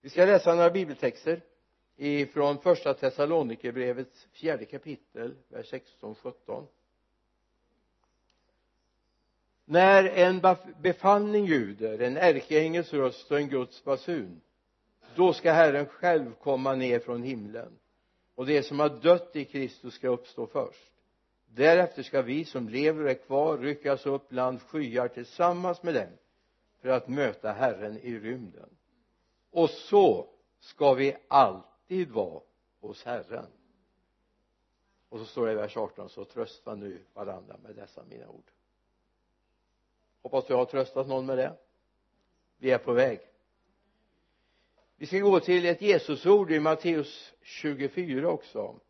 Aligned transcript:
vi 0.00 0.08
ska 0.08 0.24
läsa 0.24 0.54
några 0.54 0.70
bibeltexter 0.70 1.40
ifrån 1.96 2.58
första 2.58 2.94
Thessalonikerbrevets 2.94 4.26
fjärde 4.32 4.64
kapitel 4.64 5.34
vers 5.48 5.68
16 5.70 6.14
17 6.14 6.66
när 9.64 10.04
en 10.04 10.40
befallning 10.82 11.46
ljuder 11.46 11.98
en 11.98 12.16
ärkeängels 12.16 12.92
röst 12.92 13.30
och 13.30 13.38
en 13.40 13.48
Guds 13.48 13.84
basun 13.84 14.40
då 15.14 15.32
ska 15.32 15.52
Herren 15.52 15.86
själv 15.86 16.34
komma 16.34 16.74
ner 16.74 16.98
från 16.98 17.22
himlen 17.22 17.78
och 18.34 18.46
de 18.46 18.62
som 18.62 18.80
har 18.80 18.88
dött 18.88 19.36
i 19.36 19.44
Kristus 19.44 19.94
ska 19.94 20.08
uppstå 20.08 20.46
först. 20.46 20.92
Därefter 21.46 22.02
ska 22.02 22.22
vi 22.22 22.44
som 22.44 22.68
lever 22.68 23.04
och 23.04 23.10
är 23.10 23.14
kvar 23.14 23.58
ryckas 23.58 24.06
upp 24.06 24.28
bland 24.28 24.62
skyar 24.62 25.08
tillsammans 25.08 25.82
med 25.82 25.94
dem 25.94 26.08
för 26.80 26.88
att 26.88 27.08
möta 27.08 27.52
Herren 27.52 27.98
i 27.98 28.18
rymden 28.18 28.68
och 29.50 29.70
så 29.70 30.28
ska 30.60 30.94
vi 30.94 31.16
alltid 31.28 32.10
vara 32.10 32.42
hos 32.80 33.04
Herren. 33.04 33.46
Och 35.08 35.18
så 35.18 35.24
står 35.24 35.46
det 35.46 35.52
i 35.52 35.54
vers 35.54 35.76
18 35.76 36.08
så 36.08 36.24
trösta 36.24 36.74
nu 36.74 37.04
varandra 37.14 37.56
med 37.62 37.76
dessa 37.76 38.04
mina 38.04 38.28
ord. 38.28 38.50
Hoppas 40.22 40.44
jag 40.48 40.56
har 40.56 40.64
tröstat 40.64 41.08
någon 41.08 41.26
med 41.26 41.38
det. 41.38 41.56
Vi 42.58 42.70
är 42.70 42.78
på 42.78 42.92
väg. 42.92 43.20
Vi 44.96 45.06
ska 45.06 45.18
gå 45.18 45.40
till 45.40 45.66
ett 45.66 45.82
Jesusord 45.82 46.50
i 46.50 46.60
Matteus 46.60 47.32
24 47.42 48.28
också. 48.28 48.80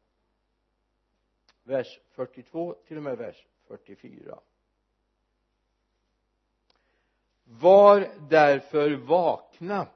Vers 1.62 2.00
42 2.10 2.74
till 2.86 2.96
och 2.96 3.02
med 3.02 3.18
vers 3.18 3.46
44 3.66 4.40
var 7.48 8.08
därför 8.28 8.90
vakna 8.90 9.86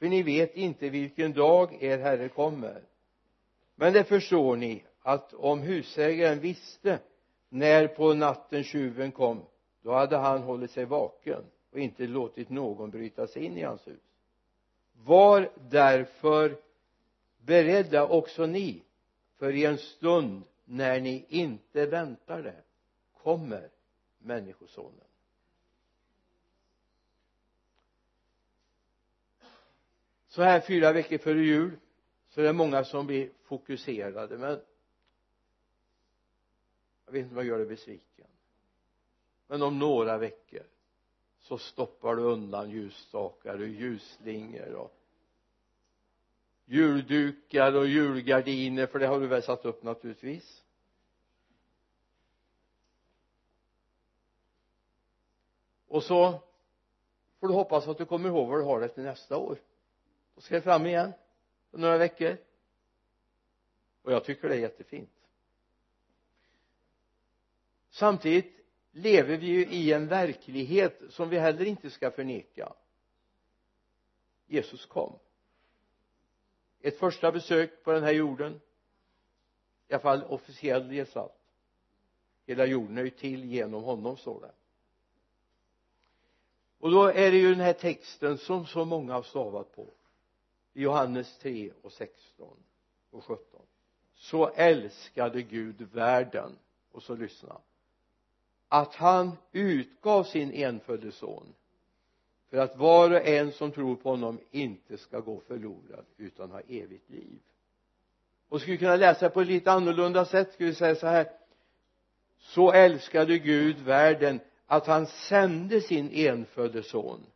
för 0.00 0.08
ni 0.08 0.22
vet 0.22 0.56
inte 0.56 0.88
vilken 0.88 1.32
dag 1.32 1.82
er 1.82 1.98
herre 1.98 2.28
kommer. 2.28 2.82
Men 3.74 3.92
det 3.92 4.04
förstår 4.04 4.56
ni 4.56 4.84
att 5.02 5.34
om 5.34 5.60
husägaren 5.60 6.40
visste 6.40 6.98
när 7.48 7.86
på 7.86 8.14
natten 8.14 8.64
tjuven 8.64 9.12
kom 9.12 9.42
då 9.82 9.92
hade 9.92 10.16
han 10.16 10.42
hållit 10.42 10.70
sig 10.70 10.84
vaken 10.84 11.44
och 11.72 11.78
inte 11.78 12.06
låtit 12.06 12.50
någon 12.50 12.90
bryta 12.90 13.26
sig 13.26 13.44
in 13.44 13.56
i 13.56 13.62
hans 13.62 13.86
hus. 13.86 14.02
Var 14.92 15.50
därför 15.70 16.56
beredda 17.38 18.06
också 18.06 18.46
ni 18.46 18.82
för 19.38 19.52
i 19.54 19.64
en 19.64 19.78
stund 19.78 20.42
när 20.64 21.00
ni 21.00 21.24
inte 21.28 21.86
väntar 21.86 22.42
det 22.42 22.62
kommer 23.22 23.68
människosonen. 24.18 25.09
Så 30.30 30.42
här 30.42 30.60
fyra 30.60 30.92
veckor 30.92 31.18
före 31.18 31.40
jul 31.44 31.78
så 32.28 32.40
är 32.40 32.44
det 32.44 32.52
många 32.52 32.84
som 32.84 33.06
blir 33.06 33.30
fokuserade 33.42 34.38
men 34.38 34.60
jag 37.06 37.12
vet 37.12 37.22
inte 37.22 37.34
om 37.34 37.36
jag 37.36 37.46
gör 37.46 37.58
dig 37.58 37.66
besviken. 37.66 38.26
Men 39.46 39.62
om 39.62 39.78
några 39.78 40.18
veckor 40.18 40.62
så 41.38 41.58
stoppar 41.58 42.16
du 42.16 42.22
undan 42.22 42.70
ljusstakar 42.70 43.58
och 43.58 43.66
ljusslingor 43.66 44.74
och 44.74 44.96
juldukar 46.64 47.76
och 47.76 47.86
julgardiner 47.86 48.86
för 48.86 48.98
det 48.98 49.06
har 49.06 49.20
du 49.20 49.26
väl 49.26 49.42
satt 49.42 49.64
upp 49.64 49.82
naturligtvis. 49.82 50.64
Och 55.86 56.02
så 56.02 56.40
får 57.40 57.48
du 57.48 57.54
hoppas 57.54 57.88
att 57.88 57.98
du 57.98 58.06
kommer 58.06 58.28
ihåg 58.28 58.48
vad 58.48 58.58
du 58.58 58.64
har 58.64 58.80
det 58.80 58.88
till 58.88 59.02
nästa 59.02 59.36
år 59.36 59.58
och 60.40 60.44
ska 60.44 60.54
det 60.54 60.62
fram 60.62 60.86
igen 60.86 61.12
om 61.70 61.80
några 61.80 61.98
veckor. 61.98 62.36
Och 64.02 64.12
jag 64.12 64.24
tycker 64.24 64.48
det 64.48 64.54
är 64.54 64.60
jättefint. 64.60 65.10
Samtidigt 67.90 68.66
lever 68.90 69.36
vi 69.36 69.46
ju 69.46 69.66
i 69.66 69.92
en 69.92 70.08
verklighet 70.08 71.02
som 71.10 71.28
vi 71.28 71.38
heller 71.38 71.64
inte 71.64 71.90
ska 71.90 72.10
förneka. 72.10 72.72
Jesus 74.46 74.86
kom. 74.86 75.18
Ett 76.80 76.98
första 76.98 77.32
besök 77.32 77.84
på 77.84 77.92
den 77.92 78.02
här 78.02 78.12
jorden. 78.12 78.60
I 79.88 79.92
alla 79.92 80.02
fall 80.02 80.24
officiell 80.24 80.90
gestalt 80.90 81.40
hela 82.46 82.66
jorden 82.66 82.98
är 82.98 83.04
ju 83.04 83.10
till 83.10 83.44
genom 83.44 83.82
honom 83.82 84.16
står 84.16 84.40
det. 84.40 84.52
Och 86.78 86.90
då 86.90 87.06
är 87.06 87.30
det 87.30 87.38
ju 87.38 87.50
den 87.50 87.60
här 87.60 87.72
texten 87.72 88.38
som 88.38 88.66
så 88.66 88.84
många 88.84 89.12
har 89.12 89.22
stavat 89.22 89.76
på 89.76 89.94
i 90.74 90.82
Johannes 90.82 91.38
3 91.38 91.70
och 91.82 91.92
16 91.92 92.56
och 93.10 93.24
17 93.24 93.60
så 94.14 94.48
älskade 94.48 95.42
Gud 95.42 95.88
världen. 95.92 96.58
Och 96.92 97.02
så 97.02 97.14
lyssna. 97.14 97.60
Att 98.68 98.94
han 98.94 99.32
utgav 99.52 100.24
sin 100.24 100.52
enfödde 100.52 101.12
son 101.12 101.54
för 102.50 102.56
att 102.56 102.76
var 102.76 103.10
och 103.10 103.26
en 103.26 103.52
som 103.52 103.72
tror 103.72 103.96
på 103.96 104.10
honom 104.10 104.38
inte 104.50 104.98
ska 104.98 105.20
gå 105.20 105.40
förlorad 105.40 106.04
utan 106.16 106.50
ha 106.50 106.60
evigt 106.60 107.10
liv. 107.10 107.38
Och 108.48 108.60
skulle 108.60 108.76
kunna 108.76 108.96
läsa 108.96 109.30
på 109.30 109.40
ett 109.40 109.48
lite 109.48 109.72
annorlunda 109.72 110.24
sätt 110.24 110.52
skulle 110.52 110.68
vi 110.68 110.74
säga 110.74 110.94
så 110.94 111.06
här. 111.06 111.30
Så 112.38 112.72
älskade 112.72 113.38
Gud 113.38 113.78
världen 113.78 114.40
att 114.66 114.86
han 114.86 115.06
sände 115.06 115.80
sin 115.80 116.10
enfödde 116.12 116.82
son 116.82 117.26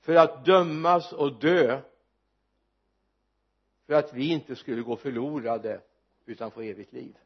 för 0.00 0.14
att 0.14 0.44
dömas 0.44 1.12
och 1.12 1.32
dö 1.32 1.80
för 3.88 3.94
att 3.94 4.12
vi 4.12 4.32
inte 4.32 4.56
skulle 4.56 4.82
gå 4.82 4.96
förlorade 4.96 5.80
utan 6.26 6.50
få 6.50 6.62
evigt 6.62 6.92
liv. 6.92 7.16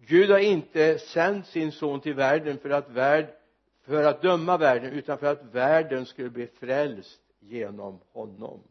Gud 0.00 0.30
har 0.30 0.38
inte 0.38 0.98
sänt 0.98 1.46
sin 1.46 1.72
son 1.72 2.00
till 2.00 2.14
världen 2.14 2.58
för 2.58 2.70
att 2.70 2.90
värld 2.90 3.34
för 3.82 4.04
att 4.04 4.22
döma 4.22 4.56
världen 4.56 4.92
utan 4.92 5.18
för 5.18 5.26
att 5.26 5.44
världen 5.44 6.06
skulle 6.06 6.30
bli 6.30 6.46
frälst 6.46 7.20
genom 7.38 8.00
honom. 8.12 8.62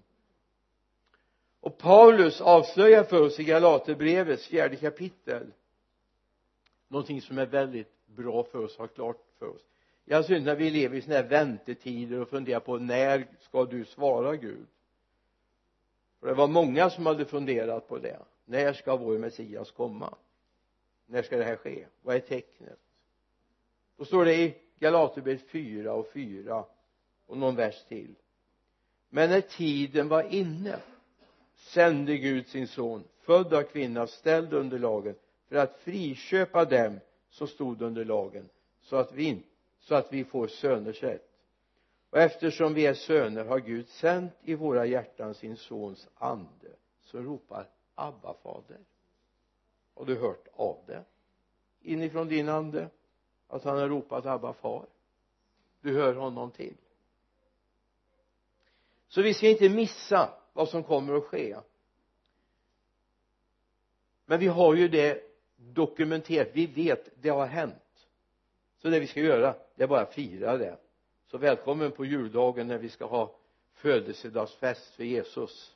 Och 1.59 1.77
Paulus 1.77 2.41
avslöjar 2.41 3.03
för 3.03 3.21
oss 3.21 3.39
i 3.39 3.43
Galaterbrevets 3.43 4.47
fjärde 4.47 4.75
kapitel 4.75 5.51
någonting 6.87 7.21
som 7.21 7.37
är 7.37 7.45
väldigt 7.45 8.05
bra 8.05 8.43
för 8.43 8.63
oss 8.63 8.71
att 8.71 8.77
ha 8.77 8.87
klart 8.87 9.21
för 9.39 9.47
oss. 9.47 9.61
I 10.05 10.13
all 10.13 10.23
synnerhet 10.23 10.45
när 10.45 10.55
vi 10.55 10.69
lever 10.69 10.97
i 10.97 11.01
sådana 11.01 11.21
här 11.21 11.29
väntetider 11.29 12.19
och 12.19 12.29
funderar 12.29 12.59
på 12.59 12.77
när 12.77 13.27
ska 13.41 13.65
du 13.65 13.85
svara 13.85 14.35
Gud? 14.35 14.67
Och 16.25 16.31
det 16.31 16.37
var 16.37 16.47
många 16.47 16.89
som 16.89 17.05
hade 17.05 17.25
funderat 17.25 17.87
på 17.87 17.97
det. 17.97 18.19
När 18.45 18.73
ska 18.73 18.95
vår 18.95 19.17
Messias 19.17 19.71
komma? 19.71 20.15
När 21.05 21.21
ska 21.21 21.37
det 21.37 21.43
här 21.43 21.55
ske? 21.55 21.85
Vad 22.01 22.15
är 22.15 22.19
tecknet? 22.19 22.79
Då 23.97 24.05
står 24.05 24.25
det 24.25 24.35
i 24.35 24.55
Galaterbrevet 24.79 25.49
4 25.49 25.93
och 25.93 26.07
4 26.13 26.65
och 27.25 27.37
någon 27.37 27.55
vers 27.55 27.83
till. 27.83 28.15
Men 29.09 29.29
när 29.29 29.41
tiden 29.41 30.07
var 30.07 30.23
inne 30.33 30.79
sände 31.55 32.17
Gud 32.17 32.47
sin 32.47 32.67
son 32.67 33.03
född 33.21 33.53
av 33.53 33.63
kvinna 33.63 34.07
ställd 34.07 34.53
under 34.53 34.79
lagen 34.79 35.15
för 35.49 35.55
att 35.55 35.77
friköpa 35.77 36.65
dem 36.65 36.99
som 37.29 37.47
stod 37.47 37.81
under 37.81 38.05
lagen 38.05 38.49
så 38.81 38.95
att 38.95 39.13
vi 39.13 39.43
så 39.79 39.95
att 39.95 40.13
vi 40.13 40.23
får 40.23 40.47
söners 40.47 41.03
rätt 41.03 41.24
och 42.09 42.17
eftersom 42.17 42.73
vi 42.73 42.85
är 42.85 42.93
söner 42.93 43.45
har 43.45 43.59
Gud 43.59 43.89
sänt 43.89 44.33
i 44.41 44.55
våra 44.55 44.85
hjärtan 44.85 45.33
sin 45.33 45.57
sons 45.57 46.07
ande 46.15 46.75
som 47.01 47.23
ropar 47.23 47.69
Abba 47.95 48.33
fader. 48.33 48.79
Har 49.93 50.05
du 50.05 50.15
hört 50.15 50.47
av 50.53 50.83
det? 50.87 51.03
Inifrån 51.81 52.27
din 52.27 52.49
ande 52.49 52.89
att 53.47 53.63
han 53.63 53.77
har 53.77 53.89
ropat 53.89 54.25
Abba 54.25 54.53
far. 54.53 54.85
Du 55.81 55.93
hör 55.93 56.15
honom 56.15 56.51
till. 56.51 56.75
Så 59.07 59.21
vi 59.21 59.33
ska 59.33 59.47
inte 59.47 59.69
missa 59.69 60.33
vad 60.53 60.69
som 60.69 60.83
kommer 60.83 61.13
att 61.13 61.23
ske. 61.23 61.57
Men 64.25 64.39
vi 64.39 64.47
har 64.47 64.75
ju 64.75 64.87
det 64.87 65.23
dokumenterat. 65.57 66.47
Vi 66.53 66.65
vet 66.65 67.09
det 67.21 67.29
har 67.29 67.45
hänt. 67.45 68.07
Så 68.77 68.89
det 68.89 68.99
vi 68.99 69.07
ska 69.07 69.19
göra 69.19 69.55
det 69.75 69.83
är 69.83 69.87
bara 69.87 70.01
att 70.01 70.13
fira 70.13 70.57
det 70.57 70.77
så 71.27 71.37
välkommen 71.37 71.91
på 71.91 72.05
juldagen 72.05 72.67
när 72.67 72.77
vi 72.77 72.89
ska 72.89 73.05
ha 73.05 73.35
födelsedagsfest 73.73 74.95
för 74.95 75.03
Jesus. 75.03 75.75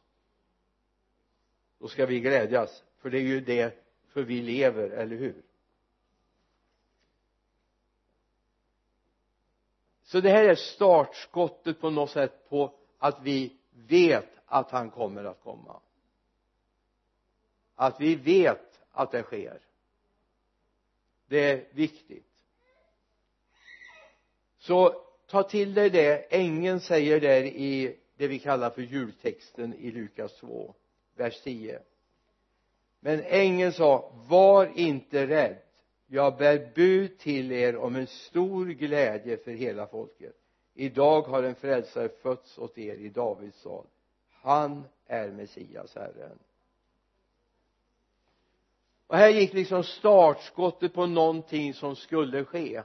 Då 1.79 1.87
ska 1.87 2.05
vi 2.05 2.19
glädjas 2.19 2.83
för 2.97 3.09
det 3.09 3.17
är 3.17 3.21
ju 3.21 3.41
det 3.41 3.85
för 4.07 4.23
vi 4.23 4.41
lever, 4.41 4.89
eller 4.89 5.15
hur? 5.15 5.43
Så 10.03 10.19
det 10.19 10.29
här 10.29 10.43
är 10.43 10.55
startskottet 10.55 11.81
på 11.81 11.89
något 11.89 12.11
sätt 12.11 12.49
på 12.49 12.73
att 12.97 13.21
vi 13.21 13.57
vet 13.71 14.29
att 14.45 14.71
han 14.71 14.91
kommer 14.91 15.23
att 15.23 15.43
komma. 15.43 15.79
Att 17.75 18.01
vi 18.01 18.15
vet 18.15 18.79
att 18.91 19.11
det 19.11 19.23
sker. 19.23 19.61
Det 21.25 21.51
är 21.51 21.67
viktigt. 21.71 22.25
Så 24.57 25.08
ta 25.29 25.43
till 25.43 25.73
dig 25.73 25.89
det 25.89 26.17
ängeln 26.29 26.79
säger 26.79 27.19
där 27.19 27.43
i 27.43 27.95
det 28.17 28.27
vi 28.27 28.39
kallar 28.39 28.69
för 28.69 28.81
jultexten 28.81 29.73
i 29.73 29.91
Lukas 29.91 30.35
2 30.35 30.75
vers 31.15 31.41
10 31.41 31.79
men 32.99 33.23
ängeln 33.23 33.73
sa 33.73 34.11
var 34.27 34.71
inte 34.75 35.27
rädd. 35.27 35.57
Jag 36.07 36.37
bär 36.37 36.71
bud 36.75 37.17
till 37.17 37.51
er 37.51 37.75
om 37.75 37.95
en 37.95 38.07
stor 38.07 38.65
glädje 38.65 39.37
för 39.37 39.51
hela 39.51 39.87
folket. 39.87 40.35
Idag 40.73 41.21
har 41.21 41.43
en 41.43 41.55
frälsare 41.55 42.09
fötts 42.09 42.57
åt 42.57 42.77
er 42.77 42.95
i 42.95 43.09
Davids 43.09 43.59
stad. 43.59 43.85
Han 44.31 44.83
är 45.05 45.29
Messias 45.29 45.95
Herren. 45.95 46.39
Och 49.07 49.17
här 49.17 49.29
gick 49.29 49.53
liksom 49.53 49.83
startskottet 49.83 50.93
på 50.93 51.05
någonting 51.05 51.73
som 51.73 51.95
skulle 51.95 52.45
ske 52.45 52.83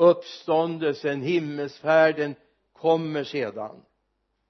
uppståndelsen, 0.00 1.22
himmelsfärden 1.22 2.34
kommer 2.72 3.24
sedan. 3.24 3.82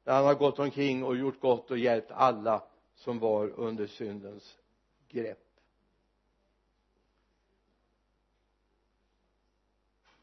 När 0.05 0.15
han 0.15 0.25
har 0.25 0.35
gått 0.35 0.59
omkring 0.59 1.05
och 1.05 1.17
gjort 1.17 1.41
gott 1.41 1.71
och 1.71 1.79
hjälpt 1.79 2.11
alla 2.11 2.63
som 2.95 3.19
var 3.19 3.49
under 3.49 3.87
syndens 3.87 4.59
grepp. 5.09 5.47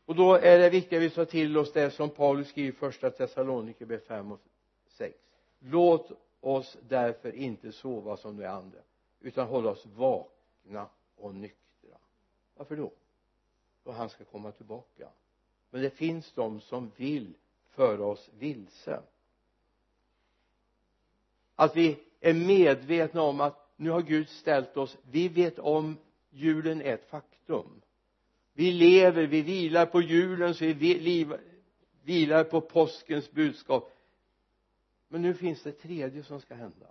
Och 0.06 0.16
då 0.16 0.34
är 0.34 0.60
det 0.60 0.70
viktigt 0.70 0.98
att 0.98 1.04
vi 1.04 1.10
tar 1.10 1.26
till 1.26 1.58
oss 1.58 1.74
det 1.74 1.92
som 1.92 2.10
Paulus 2.10 2.48
skriver 2.48 2.70
i 2.70 2.76
första 2.76 3.10
Thessalonikerbrev 3.10 4.00
5 4.00 4.32
och 4.32 4.40
6 4.88 5.18
låt 5.60 6.12
oss 6.42 6.78
därför 6.82 7.36
inte 7.36 7.72
sova 7.72 8.18
som 8.18 8.38
de 8.38 8.46
andra 8.46 8.80
utan 9.20 9.48
hålla 9.48 9.70
oss 9.70 9.86
vakna 9.86 10.90
och 11.16 11.36
nyktra. 11.36 11.98
Varför 12.56 12.76
då? 12.76 12.92
Och 13.88 13.94
han 13.94 14.10
ska 14.10 14.24
komma 14.24 14.52
tillbaka. 14.52 15.10
Men 15.70 15.82
det 15.82 15.90
finns 15.90 16.32
de 16.34 16.62
som 16.62 16.92
vill 16.96 17.34
föra 17.70 18.06
oss 18.06 18.30
vilse. 18.40 19.02
Att 21.56 21.76
vi 21.76 22.00
är 22.20 22.34
medvetna 22.34 23.22
om 23.22 23.42
att 23.42 23.72
nu 23.76 23.90
har 23.90 24.02
Gud 24.02 24.30
ställt 24.30 24.78
oss 24.78 24.98
vi 25.12 25.28
vet 25.28 25.60
om 25.60 25.98
julen 26.30 26.82
är 26.82 26.94
ett 26.94 27.10
faktum. 27.10 27.82
Vi 28.54 28.72
lever, 28.72 29.24
vi 29.24 29.42
vilar 29.42 29.86
på 29.86 30.02
julen 30.02 30.56
så 30.56 30.66
vi 30.66 31.28
vilar 32.04 32.44
på 32.44 32.62
påskens 32.62 33.32
budskap. 33.32 33.94
Men 35.08 35.22
nu 35.22 35.34
finns 35.34 35.64
det 35.64 35.72
tredje 35.72 36.24
som 36.24 36.42
ska 36.42 36.56
hända. 36.56 36.88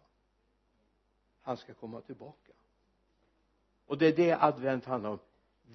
Han 1.42 1.56
ska 1.56 1.74
komma 1.74 2.00
tillbaka. 2.00 2.52
Och 3.86 3.98
det 3.98 4.06
är 4.06 4.16
det 4.16 4.42
advent 4.42 4.84
handlar 4.84 5.10
om 5.10 5.18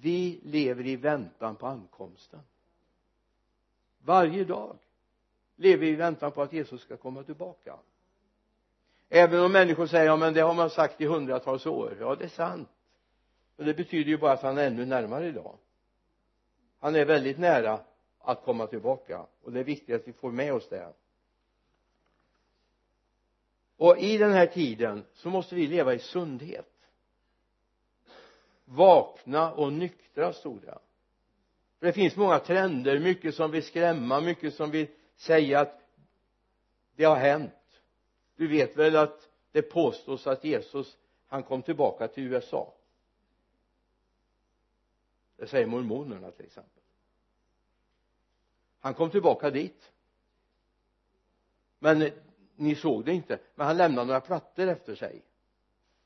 vi 0.00 0.40
lever 0.42 0.86
i 0.86 0.96
väntan 0.96 1.56
på 1.56 1.66
ankomsten. 1.66 2.40
Varje 3.98 4.44
dag 4.44 4.76
lever 5.56 5.86
vi 5.86 5.88
i 5.88 5.94
väntan 5.94 6.32
på 6.32 6.42
att 6.42 6.52
Jesus 6.52 6.82
ska 6.82 6.96
komma 6.96 7.22
tillbaka. 7.22 7.76
Även 9.08 9.40
om 9.40 9.52
människor 9.52 9.86
säger 9.86 10.06
ja 10.06 10.16
men 10.16 10.34
det 10.34 10.40
har 10.40 10.54
man 10.54 10.70
sagt 10.70 11.00
i 11.00 11.06
hundratals 11.06 11.66
år. 11.66 11.96
Ja 12.00 12.14
det 12.14 12.24
är 12.24 12.28
sant. 12.28 12.68
Men 13.56 13.66
det 13.66 13.74
betyder 13.74 14.10
ju 14.10 14.18
bara 14.18 14.32
att 14.32 14.42
han 14.42 14.58
är 14.58 14.66
ännu 14.66 14.86
närmare 14.86 15.26
idag. 15.26 15.58
Han 16.78 16.94
är 16.94 17.04
väldigt 17.04 17.38
nära 17.38 17.80
att 18.18 18.44
komma 18.44 18.66
tillbaka. 18.66 19.26
Och 19.42 19.52
det 19.52 19.60
är 19.60 19.64
viktigt 19.64 19.94
att 19.94 20.08
vi 20.08 20.12
får 20.12 20.30
med 20.30 20.54
oss 20.54 20.68
det. 20.68 20.92
Och 23.76 23.98
i 23.98 24.18
den 24.18 24.32
här 24.32 24.46
tiden 24.46 25.04
så 25.14 25.30
måste 25.30 25.54
vi 25.54 25.66
leva 25.66 25.94
i 25.94 25.98
sundhet 25.98 26.71
vakna 28.74 29.52
och 29.52 29.72
nyktra 29.72 30.32
stod 30.32 30.62
det. 30.62 30.78
För 31.78 31.86
det 31.86 31.92
finns 31.92 32.16
många 32.16 32.38
trender 32.38 32.98
mycket 32.98 33.34
som 33.34 33.50
vill 33.50 33.62
skrämma 33.62 34.20
mycket 34.20 34.54
som 34.54 34.70
vill 34.70 34.86
säga 35.16 35.60
att 35.60 35.80
det 36.96 37.04
har 37.04 37.16
hänt. 37.16 37.52
Du 38.36 38.48
vet 38.48 38.76
väl 38.76 38.96
att 38.96 39.28
det 39.52 39.62
påstås 39.62 40.26
att 40.26 40.44
Jesus 40.44 40.96
han 41.26 41.42
kom 41.42 41.62
tillbaka 41.62 42.08
till 42.08 42.24
USA. 42.24 42.74
Det 45.36 45.46
säger 45.46 45.66
mormonerna 45.66 46.30
till 46.30 46.46
exempel. 46.46 46.82
Han 48.80 48.94
kom 48.94 49.10
tillbaka 49.10 49.50
dit. 49.50 49.92
Men 51.78 52.10
ni 52.56 52.74
såg 52.74 53.04
det 53.04 53.12
inte. 53.12 53.38
Men 53.54 53.66
han 53.66 53.76
lämnade 53.76 54.06
några 54.06 54.20
plattor 54.20 54.68
efter 54.68 54.94
sig 54.94 55.22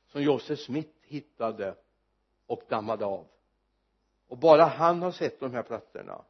som 0.07 0.23
Joseph 0.23 0.61
Smith 0.61 0.93
hittade 1.01 1.75
och 2.47 2.63
dammade 2.69 3.05
av. 3.05 3.27
Och 4.27 4.37
bara 4.37 4.65
han 4.65 5.01
har 5.01 5.11
sett 5.11 5.39
de 5.39 5.53
här 5.53 5.63
plattorna. 5.63 6.25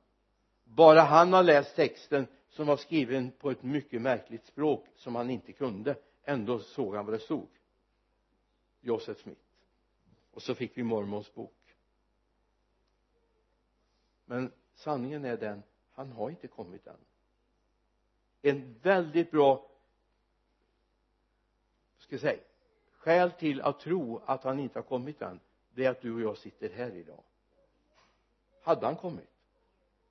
Bara 0.63 1.01
han 1.01 1.33
har 1.33 1.43
läst 1.43 1.75
texten 1.75 2.27
som 2.49 2.67
var 2.67 2.77
skriven 2.77 3.31
på 3.31 3.51
ett 3.51 3.63
mycket 3.63 4.01
märkligt 4.01 4.45
språk 4.45 4.85
som 4.95 5.15
han 5.15 5.29
inte 5.29 5.53
kunde. 5.53 5.95
Ändå 6.23 6.59
såg 6.59 6.95
han 6.95 7.05
vad 7.05 7.15
det 7.15 7.19
stod. 7.19 7.47
Joseph 8.81 9.21
Smith. 9.21 9.41
Och 10.31 10.41
så 10.41 10.55
fick 10.55 10.77
vi 10.77 10.83
mormons 10.83 11.33
bok. 11.33 11.75
Men 14.25 14.51
sanningen 14.75 15.25
är 15.25 15.37
den 15.37 15.63
han 15.91 16.11
har 16.11 16.29
inte 16.29 16.47
kommit 16.47 16.87
än. 16.87 16.97
En 18.41 18.79
väldigt 18.81 19.31
bra 19.31 19.69
ska 21.97 22.13
jag 22.13 22.21
säga 22.21 22.39
skäl 22.91 23.31
till 23.31 23.61
att 23.61 23.79
tro 23.79 24.21
att 24.25 24.43
han 24.43 24.59
inte 24.59 24.79
har 24.79 24.83
kommit 24.83 25.21
än 25.21 25.39
det 25.77 25.85
är 25.85 25.89
att 25.89 26.01
du 26.01 26.13
och 26.13 26.21
jag 26.21 26.37
sitter 26.37 26.69
här 26.69 26.95
idag. 26.95 27.23
Hade 28.61 28.85
han 28.85 28.95
kommit? 28.95 29.29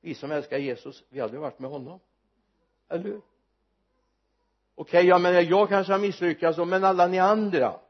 Vi 0.00 0.14
som 0.14 0.30
älskar 0.30 0.58
Jesus 0.58 1.04
vi 1.08 1.20
hade 1.20 1.38
varit 1.38 1.58
med 1.58 1.70
honom. 1.70 2.00
Eller 2.88 3.04
hur? 3.04 3.16
Okej 3.16 3.24
okay, 4.74 5.02
ja 5.02 5.18
men 5.18 5.48
jag 5.48 5.68
kanske 5.68 5.92
har 5.92 6.00
misslyckats 6.00 6.58
men 6.58 6.84
alla 6.84 7.06
ni 7.06 7.18
andra. 7.18 7.80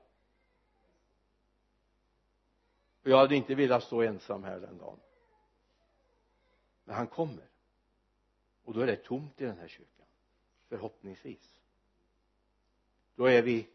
Och 3.02 3.10
jag 3.10 3.18
hade 3.18 3.36
inte 3.36 3.54
velat 3.54 3.82
stå 3.82 4.02
ensam 4.02 4.44
här 4.44 4.60
den 4.60 4.78
dagen. 4.78 4.98
Men 6.84 6.96
han 6.96 7.06
kommer. 7.06 7.48
Och 8.64 8.74
då 8.74 8.80
är 8.80 8.86
det 8.86 8.96
tomt 8.96 9.40
i 9.40 9.44
den 9.44 9.58
här 9.58 9.68
kyrkan. 9.68 10.06
Förhoppningsvis. 10.68 11.60
Då 13.14 13.24
är 13.24 13.42
vi 13.42 13.68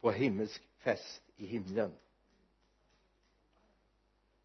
på 0.00 0.10
himmelsk 0.10 0.62
fest 0.78 1.22
i 1.36 1.46
himlen 1.46 1.92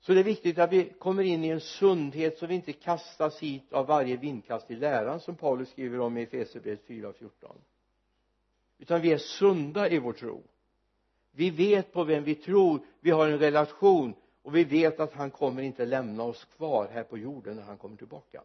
så 0.05 0.13
det 0.13 0.19
är 0.19 0.23
viktigt 0.23 0.59
att 0.59 0.71
vi 0.71 0.89
kommer 0.99 1.23
in 1.23 1.43
i 1.43 1.47
en 1.47 1.61
sundhet 1.61 2.37
så 2.37 2.47
vi 2.47 2.55
inte 2.55 2.73
kastas 2.73 3.39
hit 3.39 3.73
av 3.73 3.87
varje 3.87 4.17
vindkast 4.17 4.71
i 4.71 4.75
läran 4.75 5.19
som 5.19 5.35
Paulus 5.35 5.69
skriver 5.69 5.99
om 5.99 6.17
i 6.17 6.23
Efesierbrevet 6.23 6.87
4.14 6.87 7.55
utan 8.77 9.01
vi 9.01 9.11
är 9.11 9.17
sunda 9.17 9.89
i 9.89 9.99
vår 9.99 10.13
tro. 10.13 10.43
Vi 11.31 11.49
vet 11.49 11.93
på 11.93 12.03
vem 12.03 12.23
vi 12.23 12.35
tror. 12.35 12.79
Vi 12.99 13.11
har 13.11 13.27
en 13.27 13.39
relation. 13.39 14.13
Och 14.41 14.55
vi 14.55 14.63
vet 14.63 14.99
att 14.99 15.13
han 15.13 15.31
kommer 15.31 15.61
inte 15.61 15.85
lämna 15.85 16.23
oss 16.23 16.45
kvar 16.45 16.87
här 16.87 17.03
på 17.03 17.17
jorden 17.17 17.55
när 17.55 17.63
han 17.63 17.77
kommer 17.77 17.97
tillbaka. 17.97 18.43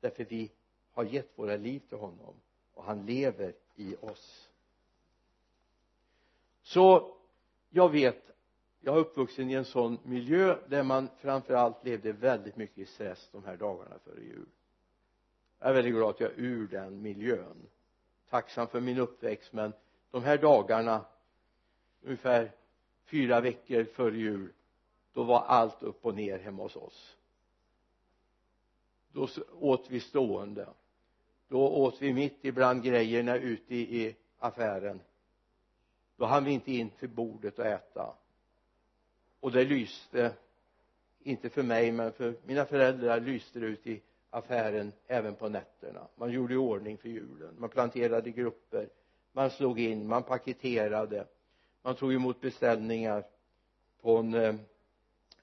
Därför 0.00 0.24
vi 0.24 0.50
har 0.92 1.04
gett 1.04 1.38
våra 1.38 1.56
liv 1.56 1.80
till 1.88 1.98
honom. 1.98 2.34
Och 2.74 2.84
han 2.84 3.06
lever 3.06 3.54
i 3.74 3.96
oss. 4.00 4.48
Så 6.62 7.14
jag 7.70 7.88
vet 7.88 8.31
jag 8.84 8.94
är 8.94 9.00
uppvuxen 9.00 9.50
i 9.50 9.54
en 9.54 9.64
sån 9.64 9.98
miljö 10.02 10.58
där 10.68 10.82
man 10.82 11.08
framförallt 11.18 11.84
levde 11.84 12.12
väldigt 12.12 12.56
mycket 12.56 12.78
i 12.78 12.86
stress 12.86 13.28
de 13.32 13.44
här 13.44 13.56
dagarna 13.56 13.98
före 14.04 14.20
jul. 14.20 14.46
Jag 15.58 15.68
är 15.70 15.74
väldigt 15.74 15.94
glad 15.94 16.10
att 16.10 16.20
jag 16.20 16.30
är 16.30 16.40
ur 16.40 16.68
den 16.68 17.02
miljön. 17.02 17.66
Tacksam 18.30 18.68
för 18.68 18.80
min 18.80 18.98
uppväxt 18.98 19.52
men 19.52 19.72
de 20.10 20.22
här 20.22 20.38
dagarna 20.38 21.04
ungefär 22.02 22.52
fyra 23.04 23.40
veckor 23.40 23.84
före 23.84 24.16
jul 24.16 24.52
då 25.12 25.22
var 25.22 25.40
allt 25.40 25.82
upp 25.82 26.06
och 26.06 26.14
ner 26.14 26.38
hemma 26.38 26.62
hos 26.62 26.76
oss. 26.76 27.16
Då 29.12 29.28
åt 29.60 29.90
vi 29.90 30.00
stående. 30.00 30.68
Då 31.48 31.68
åt 31.68 32.02
vi 32.02 32.12
mitt 32.12 32.44
ibland 32.44 32.82
grejerna 32.82 33.36
ute 33.36 33.74
i 33.74 34.16
affären. 34.38 35.00
Då 36.16 36.24
hann 36.24 36.44
vi 36.44 36.50
inte 36.50 36.72
in 36.72 36.90
till 36.90 37.08
bordet 37.08 37.58
och 37.58 37.66
äta 37.66 38.14
och 39.42 39.52
det 39.52 39.64
lyste 39.64 40.34
inte 41.22 41.50
för 41.50 41.62
mig 41.62 41.92
men 41.92 42.12
för 42.12 42.34
mina 42.44 42.64
föräldrar 42.64 43.20
lyste 43.20 43.60
det 43.60 43.66
ut 43.66 43.86
i 43.86 44.02
affären 44.30 44.92
även 45.06 45.34
på 45.34 45.48
nätterna. 45.48 46.08
Man 46.16 46.30
gjorde 46.30 46.54
i 46.54 46.56
ordning 46.56 46.98
för 46.98 47.08
julen. 47.08 47.54
Man 47.58 47.70
planterade 47.70 48.30
grupper. 48.30 48.88
Man 49.32 49.50
slog 49.50 49.80
in, 49.80 50.08
man 50.08 50.22
paketerade. 50.22 51.26
Man 51.82 51.96
tog 51.96 52.14
emot 52.14 52.40
beställningar 52.40 53.24
på 54.00 54.16
en 54.16 54.34
eh, 54.34 54.54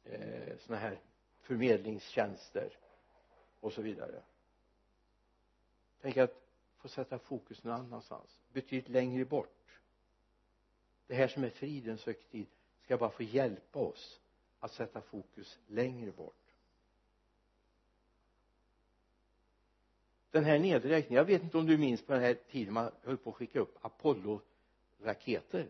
eh 0.03 0.77
här 0.77 0.99
förmedlingstjänster 1.41 2.77
och 3.59 3.73
så 3.73 3.81
vidare. 3.81 4.21
Tänk 6.01 6.17
att 6.17 6.41
få 6.77 6.87
sätta 6.87 7.19
fokus 7.19 7.63
någon 7.63 7.73
annanstans. 7.73 8.41
Betydligt 8.53 8.89
längre 8.89 9.25
bort. 9.25 9.81
Det 11.07 11.15
här 11.15 11.27
som 11.27 11.43
är 11.43 11.49
fridens 11.49 12.05
högtid 12.05 12.47
ska 12.89 12.98
bara 12.98 13.10
få 13.10 13.24
hjälpa 13.24 13.79
oss 13.79 14.19
att 14.60 14.72
sätta 14.74 15.01
fokus 15.01 15.60
längre 15.67 16.12
bort. 16.12 16.36
Den 20.31 20.43
här 20.43 20.60
nedräkningen 20.60 21.17
jag 21.17 21.25
vet 21.25 21.43
inte 21.43 21.58
om 21.58 21.65
du 21.65 21.77
minns 21.77 22.05
på 22.05 22.13
den 22.13 22.22
här 22.22 22.34
tiden 22.34 22.74
man 22.74 22.91
höll 23.01 23.17
på 23.17 23.29
att 23.29 23.36
skicka 23.36 23.60
upp 23.60 23.77
Apollo-raketer. 23.81 25.69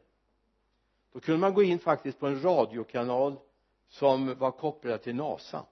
Då 1.12 1.20
kunde 1.20 1.40
man 1.40 1.54
gå 1.54 1.64
in 1.64 1.80
faktiskt 1.80 2.20
på 2.20 2.28
en 2.28 2.42
radiokanal 2.42 3.40
som 3.88 4.36
var 4.36 4.52
kopplad 4.52 5.02
till 5.02 5.16
NASA. 5.16 5.66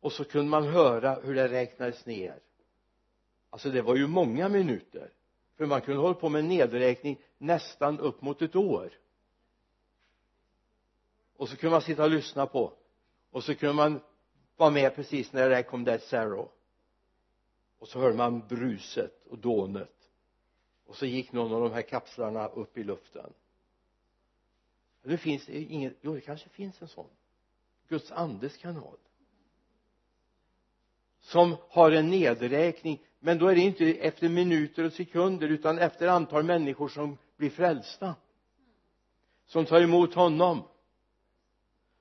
Och 0.00 0.12
så 0.12 0.24
kunde 0.24 0.50
man 0.50 0.64
höra 0.64 1.14
hur 1.14 1.34
det 1.34 1.48
räknades 1.48 2.06
ner. 2.06 2.40
Alltså 3.50 3.70
det 3.70 3.82
var 3.82 3.96
ju 3.96 4.06
många 4.06 4.48
minuter. 4.48 5.12
För 5.56 5.66
man 5.66 5.80
kunde 5.80 6.00
hålla 6.00 6.14
på 6.14 6.28
med 6.28 6.44
nedräkning 6.44 7.20
nästan 7.38 7.98
upp 7.98 8.22
mot 8.22 8.42
ett 8.42 8.56
år 8.56 9.00
och 11.40 11.48
så 11.48 11.56
kunde 11.56 11.70
man 11.70 11.82
sitta 11.82 12.04
och 12.04 12.10
lyssna 12.10 12.46
på. 12.46 12.72
Och 13.30 13.44
så 13.44 13.54
kunde 13.54 13.74
man 13.74 14.00
vara 14.56 14.70
med 14.70 14.94
precis 14.94 15.32
när 15.32 15.48
det 15.48 15.62
kom 15.62 15.84
Dead 15.84 16.02
Sarah. 16.02 16.46
Och 17.78 17.88
så 17.88 17.98
hörde 17.98 18.16
man 18.16 18.46
bruset 18.48 19.26
och 19.26 19.38
dånet. 19.38 20.10
Och 20.86 20.96
så 20.96 21.06
gick 21.06 21.32
någon 21.32 21.52
av 21.52 21.60
de 21.60 21.72
här 21.72 21.82
kapslarna 21.82 22.48
upp 22.48 22.78
i 22.78 22.84
luften. 22.84 23.32
Nu 25.02 25.16
finns 25.16 25.46
det 25.46 25.62
inget, 25.62 25.96
jo 26.00 26.14
det 26.14 26.20
kanske 26.20 26.48
finns 26.48 26.82
en 26.82 26.88
sån. 26.88 27.10
Guds 27.88 28.12
andes 28.12 28.56
kanal. 28.56 28.96
Som 31.20 31.56
har 31.68 31.90
en 31.90 32.10
nedräkning. 32.10 33.00
Men 33.18 33.38
då 33.38 33.48
är 33.48 33.54
det 33.54 33.60
inte 33.60 33.84
efter 33.84 34.28
minuter 34.28 34.84
och 34.84 34.92
sekunder 34.92 35.48
utan 35.48 35.78
efter 35.78 36.08
antal 36.08 36.44
människor 36.44 36.88
som 36.88 37.18
blir 37.36 37.50
frälsta. 37.50 38.14
Som 39.46 39.66
tar 39.66 39.80
emot 39.80 40.14
honom 40.14 40.62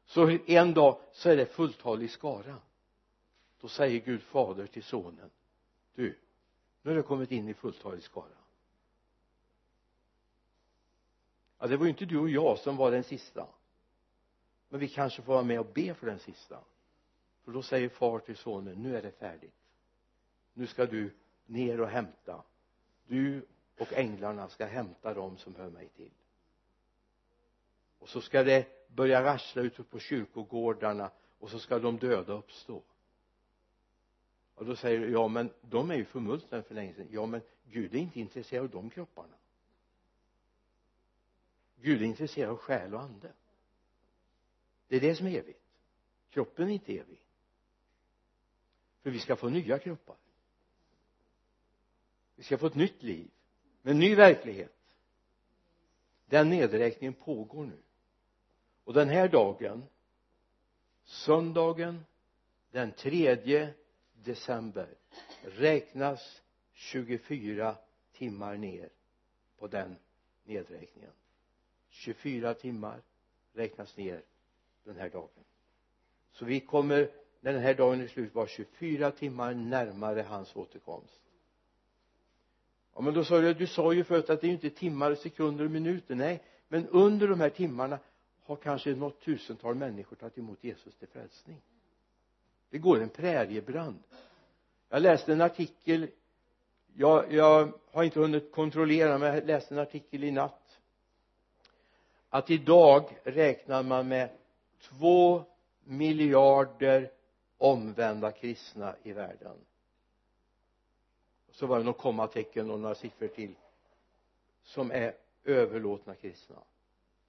så 0.10 0.38
en 0.46 0.74
dag 0.74 1.00
så 1.12 1.30
är 1.30 1.38
det 1.38 1.46
fulltalig 1.46 2.12
skara. 2.12 2.58
Då 3.62 3.68
säger 3.68 4.00
Gud 4.00 4.22
fader 4.22 4.68
till 4.68 4.84
sonen 4.84 5.30
du 5.96 6.16
nu 6.82 6.92
har 6.92 6.96
du 6.96 7.04
kommit 7.04 7.32
in 7.32 7.50
i 7.50 7.54
fulltalig 7.54 8.04
skara. 8.04 8.38
Ja 11.60 11.68
det 11.68 11.78
var 11.78 11.86
ju 11.86 11.90
inte 11.90 12.06
du 12.06 12.18
och 12.18 12.30
jag 12.30 12.60
som 12.60 12.78
var 12.78 12.92
den 12.92 13.04
sista. 13.04 13.48
Men 14.70 14.80
vi 14.80 14.88
kanske 14.88 15.22
får 15.22 15.34
vara 15.34 15.44
med 15.44 15.60
och 15.60 15.66
be 15.66 15.94
för 15.94 16.08
den 16.08 16.20
sista. 16.20 16.60
För 17.44 17.52
då 17.52 17.62
säger 17.62 17.90
far 17.90 18.20
till 18.20 18.38
sonen 18.38 18.84
nu 18.84 18.98
är 18.98 19.02
det 19.02 19.12
färdigt. 19.12 19.56
Nu 20.54 20.68
ska 20.68 20.86
du 20.86 21.14
ner 21.46 21.82
och 21.82 21.90
hämta. 21.90 22.44
Du 23.08 23.46
och 23.78 23.94
änglarna 23.94 24.50
ska 24.50 24.66
hämta 24.66 25.14
dem 25.14 25.38
som 25.38 25.56
hör 25.56 25.70
mig 25.70 25.88
till. 25.88 26.12
Och 28.00 28.10
så 28.10 28.22
ska 28.22 28.44
det 28.44 28.79
börja 28.96 29.24
rassla 29.24 29.62
ute 29.62 29.84
på 29.84 30.00
kyrkogårdarna 30.00 31.12
och 31.40 31.50
så 31.50 31.60
ska 31.60 31.80
de 31.80 31.98
döda 31.98 32.34
uppstå. 32.34 32.84
Och 34.56 34.66
då 34.66 34.76
säger 34.76 35.00
du 35.00 35.12
ja 35.12 35.28
men 35.28 35.50
de 35.62 35.92
är 35.92 35.96
ju 35.96 36.06
förmultnade 36.06 36.64
för 36.64 36.76
länge 36.76 36.94
sedan. 36.94 37.08
Ja 37.12 37.26
men 37.26 37.42
Gud 37.64 37.96
är 37.96 38.00
inte 38.00 38.20
intresserad 38.20 38.64
av 38.64 38.70
de 38.70 38.90
kropparna. 38.90 39.36
Gud 41.82 42.02
är 42.02 42.06
intresserad 42.06 42.50
av 42.50 42.58
själ 42.58 42.94
och 42.94 43.02
ande. 43.02 43.34
Det 44.88 44.96
är 44.96 45.00
det 45.00 45.16
som 45.16 45.28
är 45.28 45.38
evigt. 45.40 45.64
Kroppen 46.30 46.70
är 46.70 46.74
inte 46.74 46.98
evig. 46.98 47.22
För 49.02 49.10
vi 49.10 49.20
ska 49.20 49.36
få 49.36 49.50
nya 49.50 49.80
kroppar. 49.80 50.18
Vi 52.36 52.44
ska 52.44 52.58
få 52.58 52.68
ett 52.68 52.76
nytt 52.76 53.04
liv 53.04 53.30
med 53.82 53.92
en 53.92 54.00
ny 54.00 54.16
verklighet. 54.16 54.76
Den 56.26 56.50
nedräkningen 56.50 57.14
pågår 57.14 57.66
nu 57.66 57.78
och 58.90 58.96
den 58.96 59.10
här 59.10 59.28
dagen 59.28 59.84
söndagen 61.04 62.06
den 62.72 62.92
tredje 62.92 63.74
december 64.14 64.88
räknas 65.42 66.42
24 66.74 67.76
timmar 68.14 68.58
ner 68.58 68.90
på 69.58 69.68
den 69.68 69.96
nedräkningen. 70.44 71.12
24 71.90 72.54
timmar 72.54 73.02
räknas 73.54 73.98
ner 73.98 74.22
den 74.84 74.96
här 74.96 75.10
dagen. 75.10 75.44
Så 76.32 76.46
vi 76.46 76.60
kommer 76.60 77.12
när 77.40 77.54
den 77.54 77.62
här 77.62 77.74
dagen 77.74 78.02
är 78.02 78.08
slut 78.08 78.36
vara 78.36 78.48
24 78.48 79.12
timmar 79.12 79.54
närmare 79.54 80.22
hans 80.22 80.56
återkomst. 80.56 81.22
Ja 82.96 83.02
men 83.02 83.14
då 83.14 83.24
sa 83.24 83.40
du 83.40 83.54
du 83.54 83.68
sa 83.68 83.94
ju 83.94 84.04
förut 84.04 84.30
att 84.30 84.42
det 84.42 84.48
är 84.48 84.50
ju 84.50 84.56
inte 84.56 84.70
timmar, 84.70 85.16
sekunder 85.16 85.66
och 85.66 85.72
minuter. 85.72 86.16
Nej 86.16 86.44
men 86.68 86.88
under 86.88 87.28
de 87.28 87.40
här 87.40 87.50
timmarna 87.50 88.00
har 88.50 88.56
kanske 88.56 88.96
något 88.96 89.22
tusental 89.22 89.76
människor 89.76 90.16
tagit 90.16 90.38
emot 90.38 90.64
Jesus 90.64 90.96
till 90.96 91.08
frälsning. 91.08 91.62
Det 92.70 92.78
går 92.78 93.02
en 93.02 93.10
präriebrand 93.10 94.04
jag 94.90 95.02
läste 95.02 95.34
en 95.34 95.42
artikel. 95.42 96.08
Jag, 96.94 97.34
jag 97.34 97.74
har 97.92 98.04
inte 98.04 98.20
hunnit 98.20 98.52
kontrollera 98.52 99.18
men 99.18 99.36
jag 99.36 99.46
läste 99.46 99.74
en 99.76 99.80
artikel 99.80 100.24
i 100.24 100.32
natt. 100.32 100.80
Att 102.30 102.50
idag 102.50 103.18
räknar 103.24 103.84
man 103.84 104.08
med 104.08 104.30
två 104.82 105.44
miljarder 105.84 107.12
omvända 107.58 108.32
kristna 108.32 108.96
i 109.04 109.14
världen. 109.14 109.58
Så 111.52 111.68
var 111.68 111.78
det 111.78 111.84
något 111.86 111.98
kommatecken 111.98 112.72
och 112.72 112.80
några 112.80 112.96
siffror 112.96 113.28
till 113.28 113.56
som 114.64 114.92
är 114.92 115.14
överlåtna 115.44 116.16
kristna 116.16 116.56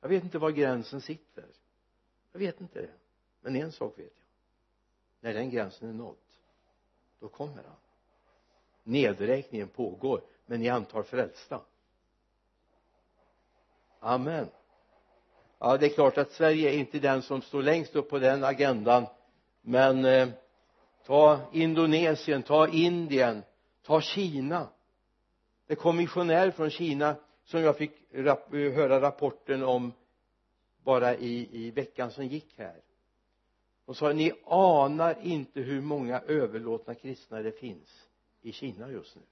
jag 0.00 0.09
vet 0.09 0.25
inte 0.25 0.38
var 0.38 0.50
gränsen 0.50 1.00
sitter. 1.00 1.47
Jag 2.33 2.40
vet 2.40 2.61
inte 2.61 2.80
det. 2.80 2.90
Men 3.40 3.57
en 3.57 3.73
sak 3.73 3.99
vet 3.99 4.12
jag. 4.16 4.26
När 5.21 5.35
den 5.35 5.50
gränsen 5.50 5.88
är 5.88 5.92
nådd 5.92 6.16
då 7.21 7.28
kommer 7.28 7.62
han. 7.62 7.76
Nedräkningen 8.83 9.69
pågår 9.69 10.21
men 10.47 10.62
i 10.62 10.69
antal 10.69 11.04
frälsta. 11.04 11.61
Amen. 14.00 14.49
Ja 15.59 15.76
det 15.76 15.87
är 15.87 15.90
klart 15.90 16.19
att 16.19 16.33
Sverige 16.33 16.71
är 16.71 16.78
inte 16.78 16.99
den 16.99 17.23
som 17.23 17.42
står 17.42 17.62
längst 17.62 17.97
upp 17.97 18.11
på 18.11 18.19
den 18.19 18.45
agendan 18.45 19.07
men 19.61 20.04
eh, 20.04 20.28
ta 21.04 21.40
Indonesien, 21.52 22.42
ta 22.42 22.69
Indien, 22.69 23.42
ta 23.83 24.00
Kina. 24.00 24.69
Det 25.66 25.75
kom 25.75 25.97
missionärer 25.97 26.50
från 26.50 26.71
Kina 26.71 27.16
som 27.50 27.61
jag 27.61 27.76
fick 27.76 27.92
rap 28.12 28.52
höra 28.52 29.00
rapporten 29.00 29.62
om 29.62 29.92
bara 30.85 31.16
i, 31.16 31.49
i 31.66 31.71
veckan 31.71 32.11
som 32.11 32.26
gick 32.26 32.59
här. 32.59 32.80
Och 33.85 33.97
sa 33.97 34.12
ni 34.12 34.33
anar 34.45 35.19
inte 35.23 35.61
hur 35.61 35.80
många 35.80 36.21
överlåtna 36.21 36.95
kristna 36.95 37.42
det 37.42 37.52
finns 37.52 38.09
i 38.42 38.52
Kina 38.52 38.90
just 38.90 39.16
nu. 39.16 39.23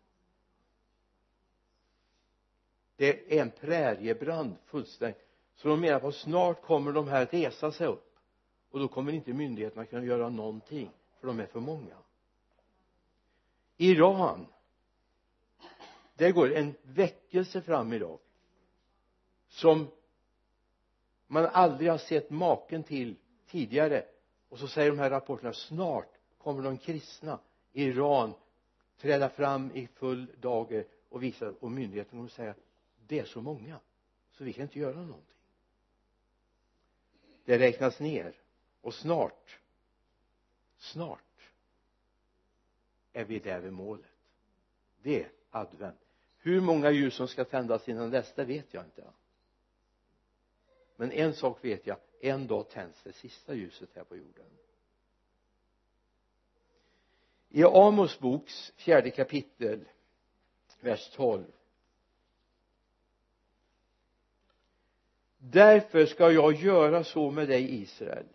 Det 2.97 3.39
är 3.39 3.43
en 3.43 3.51
präriebrand 3.51 4.57
fullständigt. 4.65 5.29
Så 5.55 5.69
de 5.69 5.81
menar 5.81 6.01
på 6.01 6.13
snart 6.13 6.63
kommer 6.63 6.93
de 6.93 7.09
här 7.09 7.27
resa 7.27 7.73
sig 7.73 7.87
upp. 7.87 8.17
Och 8.71 8.79
då 8.79 8.89
kommer 8.89 9.13
inte 9.13 9.33
myndigheterna 9.33 9.85
kunna 9.85 10.05
göra 10.05 10.29
någonting 10.29 10.91
för 11.21 11.27
de 11.27 11.41
är 11.41 11.47
för 11.47 11.61
många. 11.61 11.97
Iran 13.77 14.47
det 16.19 16.33
går 16.33 16.55
en 16.55 16.75
väckelse 16.83 17.63
fram 17.63 17.93
idag 17.93 18.19
som 19.49 19.89
man 21.27 21.47
aldrig 21.47 21.91
har 21.91 21.99
sett 21.99 22.31
maken 22.31 22.83
till 22.83 23.17
tidigare. 23.47 24.05
Och 24.49 24.59
så 24.59 24.69
säger 24.69 24.91
de 24.91 24.99
här 24.99 25.11
rapporterna 25.11 25.53
snart 25.53 26.19
kommer 26.39 26.63
de 26.63 26.79
kristna 26.79 27.39
i 27.73 27.85
Iran 27.85 28.35
träda 29.01 29.29
fram 29.29 29.71
i 29.75 29.87
full 29.87 30.27
dager 30.41 30.87
och 31.09 31.23
visa 31.23 31.53
och 31.61 31.71
myndigheterna 31.71 32.11
kommer 32.11 32.29
säga 32.29 32.55
det 33.07 33.19
är 33.19 33.25
så 33.25 33.41
många 33.41 33.81
så 34.31 34.45
vi 34.45 34.53
kan 34.53 34.63
inte 34.63 34.79
göra 34.79 34.97
någonting. 34.97 35.37
Det 37.45 37.59
räknas 37.59 38.01
ner 38.01 38.35
och 38.81 38.95
snart 38.95 39.59
snart 40.79 41.53
är 43.13 43.25
vi 43.25 43.39
där 43.39 43.61
vid 43.61 43.73
målet. 43.73 44.07
Det 45.03 45.23
är 45.23 45.31
advent 45.51 46.08
hur 46.39 46.61
många 46.61 46.91
ljus 46.91 47.15
som 47.15 47.29
ska 47.29 47.45
tändas 47.45 47.89
innan 47.89 48.11
dess 48.11 48.33
det 48.35 48.45
vet 48.45 48.75
jag 48.75 48.85
inte. 48.85 49.05
Men 50.97 51.13
en 51.13 51.35
sak 51.35 51.65
vet 51.65 51.87
jag. 51.87 51.97
En 52.21 52.47
dag 52.47 52.69
tänds 52.69 53.03
det 53.03 53.13
sista 53.13 53.55
ljuset 53.55 53.89
här 53.95 54.05
på 54.05 54.17
jorden. 54.17 54.47
I 57.49 57.65
Amos 57.65 58.19
boks 58.19 58.73
fjärde 58.77 59.11
kapitel 59.11 59.89
vers 60.81 61.11
12 61.11 61.45
därför 65.39 66.07
ska 66.07 66.33
jag 66.33 66.55
göra 66.55 67.05
så 67.05 67.31
med 67.31 67.49
dig 67.49 67.83
Israel. 67.83 68.27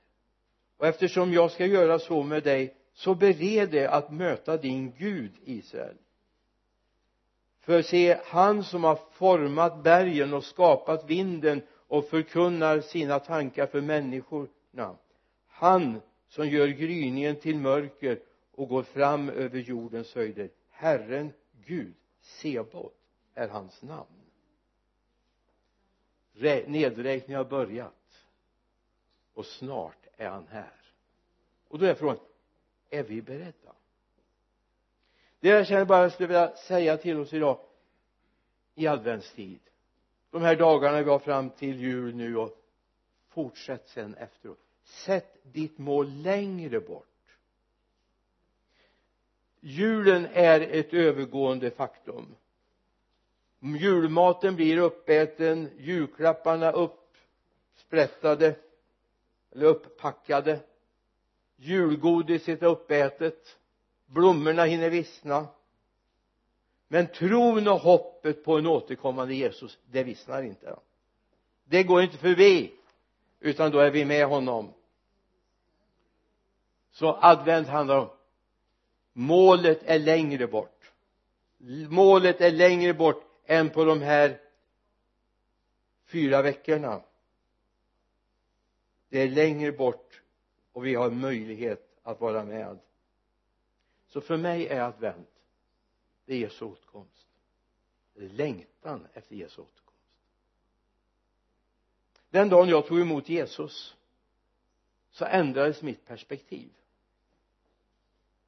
Och 0.77 0.87
eftersom 0.87 1.33
jag 1.33 1.51
ska 1.51 1.65
göra 1.65 1.99
så 1.99 2.23
med 2.23 2.43
dig 2.43 2.75
så 2.93 3.15
bered 3.15 3.71
dig 3.71 3.85
att 3.85 4.11
möta 4.11 4.57
din 4.57 4.91
Gud 4.97 5.31
Israel 5.43 5.97
för 7.63 7.81
se 7.81 8.19
han 8.25 8.63
som 8.63 8.83
har 8.83 8.99
format 9.11 9.83
bergen 9.83 10.33
och 10.33 10.43
skapat 10.43 11.09
vinden 11.09 11.61
och 11.87 12.05
förkunnar 12.05 12.81
sina 12.81 13.19
tankar 13.19 13.67
för 13.67 13.81
människorna 13.81 14.95
han 15.47 16.01
som 16.27 16.49
gör 16.49 16.67
gryningen 16.67 17.35
till 17.35 17.57
mörker 17.57 18.19
och 18.51 18.67
går 18.69 18.83
fram 18.83 19.29
över 19.29 19.59
jordens 19.59 20.15
höjder 20.15 20.49
Herren 20.69 21.33
Gud 21.65 21.93
Sebot 22.21 22.93
är 23.33 23.47
hans 23.47 23.81
namn. 23.81 24.07
Nedräkningen 26.67 27.37
har 27.37 27.49
börjat 27.49 28.25
och 29.33 29.45
snart 29.45 30.07
är 30.17 30.29
han 30.29 30.47
här. 30.47 30.81
Och 31.67 31.79
då 31.79 31.85
är 31.85 31.93
frågan 31.93 32.19
är 32.89 33.03
vi 33.03 33.21
beredda? 33.21 33.62
Det 35.43 35.49
jag 35.49 35.67
känner 35.67 35.85
bara 35.85 36.09
skulle 36.09 36.27
vilja 36.27 36.55
säga 36.55 36.97
till 36.97 37.19
oss 37.19 37.33
idag 37.33 37.59
i 38.75 38.87
adventstid 38.87 39.59
de 40.33 40.41
här 40.41 40.55
dagarna 40.55 41.01
vi 41.01 41.09
har 41.09 41.19
fram 41.19 41.49
till 41.49 41.79
jul 41.79 42.15
nu 42.15 42.37
och 42.37 42.57
fortsätt 43.29 43.89
sen 43.89 44.15
efteråt. 44.15 44.59
Sätt 44.83 45.37
ditt 45.43 45.77
mål 45.77 46.21
längre 46.21 46.79
bort. 46.79 47.37
Julen 49.59 50.27
är 50.33 50.61
ett 50.61 50.93
övergående 50.93 51.71
faktum. 51.71 52.35
Julmaten 53.59 54.55
blir 54.55 54.77
uppäten 54.77 55.69
julklapparna 55.77 56.71
uppsprättade 56.71 58.55
eller 59.51 59.65
upppackade. 59.65 60.59
Julgodiset 61.55 62.61
är 62.61 62.67
uppätet 62.67 63.57
blommorna 64.05 64.63
hinner 64.65 64.89
vissna. 64.89 65.47
Men 66.87 67.07
tron 67.07 67.67
och 67.67 67.79
hoppet 67.79 68.43
på 68.43 68.57
en 68.57 68.67
återkommande 68.67 69.35
Jesus 69.35 69.77
det 69.91 70.03
vissnar 70.03 70.43
inte. 70.43 70.79
Det 71.63 71.83
går 71.83 72.01
inte 72.01 72.17
förbi 72.17 72.73
utan 73.39 73.71
då 73.71 73.79
är 73.79 73.91
vi 73.91 74.05
med 74.05 74.27
honom. 74.27 74.73
Så 76.91 77.17
advent 77.21 77.67
handlar 77.67 77.97
om 77.97 78.09
målet 79.13 79.83
är 79.83 79.99
längre 79.99 80.47
bort. 80.47 80.91
Målet 81.89 82.41
är 82.41 82.51
längre 82.51 82.93
bort 82.93 83.23
än 83.45 83.69
på 83.69 83.85
de 83.85 84.01
här 84.01 84.39
fyra 86.05 86.41
veckorna. 86.41 87.01
Det 89.09 89.19
är 89.19 89.29
längre 89.29 89.71
bort 89.71 90.21
och 90.73 90.85
vi 90.85 90.95
har 90.95 91.09
möjlighet 91.09 91.99
att 92.03 92.21
vara 92.21 92.43
med 92.43 92.79
så 94.13 94.21
för 94.21 94.37
mig 94.37 94.67
är 94.67 94.81
advent 94.81 95.29
det 96.25 96.33
är 96.33 96.37
Jesu 96.37 96.65
återkomst 96.65 97.27
längtan 98.15 99.07
efter 99.13 99.35
Jesu 99.35 99.61
återkomst 99.61 99.83
den 102.29 102.49
dagen 102.49 102.69
jag 102.69 102.87
tog 102.87 102.99
emot 102.99 103.29
Jesus 103.29 103.95
så 105.11 105.25
ändrades 105.25 105.81
mitt 105.81 106.05
perspektiv. 106.05 106.69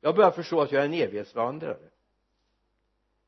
Jag 0.02 0.16
började 0.16 0.36
förstå 0.36 0.62
att 0.62 0.72
jag 0.72 0.82
är 0.82 0.86
en 0.86 0.94
evighetsvandrare. 0.94 1.90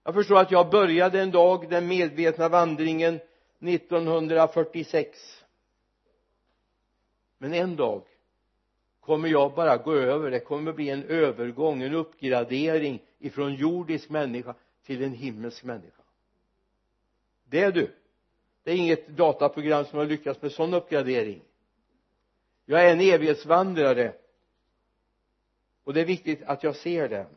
Jag 0.03 0.13
förstår 0.13 0.37
att 0.39 0.51
jag 0.51 0.69
började 0.69 1.21
en 1.21 1.31
dag 1.31 1.69
den 1.69 1.87
medvetna 1.87 2.49
vandringen 2.49 3.19
1946 3.59 5.43
men 7.37 7.53
en 7.53 7.75
dag 7.75 8.03
kommer 9.07 9.29
jag 9.29 9.53
bara 9.53 9.77
gå 9.77 9.93
över. 9.93 10.31
Det 10.31 10.39
kommer 10.39 10.73
bli 10.73 10.89
en 10.89 11.03
övergång 11.03 11.83
en 11.83 11.93
uppgradering 11.93 13.01
ifrån 13.19 13.55
jordisk 13.55 14.09
människa 14.09 14.55
till 14.83 15.03
en 15.03 15.13
himmelsk 15.13 15.63
människa. 15.63 16.03
Det 17.45 17.63
är 17.63 17.71
du. 17.71 17.95
Det 18.63 18.71
är 18.71 18.75
inget 18.75 19.07
dataprogram 19.07 19.85
som 19.85 19.99
har 19.99 20.05
lyckats 20.05 20.41
med 20.41 20.51
sån 20.51 20.73
uppgradering. 20.73 21.41
Jag 22.65 22.85
är 22.85 22.91
en 22.91 23.01
evighetsvandrare. 23.01 24.13
Och 25.83 25.93
det 25.93 26.01
är 26.01 26.05
viktigt 26.05 26.43
att 26.43 26.63
jag 26.63 26.75
ser 26.75 27.09
det. 27.09 27.27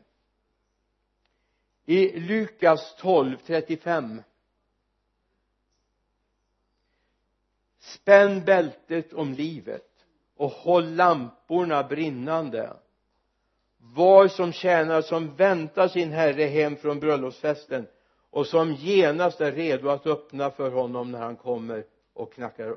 I 1.85 2.19
Lukas 2.19 2.95
12, 2.95 3.37
35 3.45 4.21
spänn 7.79 8.45
bältet 8.45 9.13
om 9.13 9.33
livet 9.33 9.90
och 10.41 10.51
håll 10.51 10.95
lamporna 10.95 11.83
brinnande. 11.83 12.73
Var 13.77 14.27
som 14.27 14.51
tjänare 14.51 15.03
som 15.03 15.35
väntar 15.35 15.87
sin 15.87 16.11
herre 16.11 16.43
hem 16.43 16.75
från 16.75 16.99
bröllopsfesten 16.99 17.87
och 18.29 18.47
som 18.47 18.73
genast 18.73 19.41
är 19.41 19.51
redo 19.51 19.89
att 19.89 20.07
öppna 20.07 20.51
för 20.51 20.71
honom 20.71 21.11
när 21.11 21.19
han 21.19 21.35
kommer 21.35 21.83
och 22.13 22.33
knackar 22.33 22.75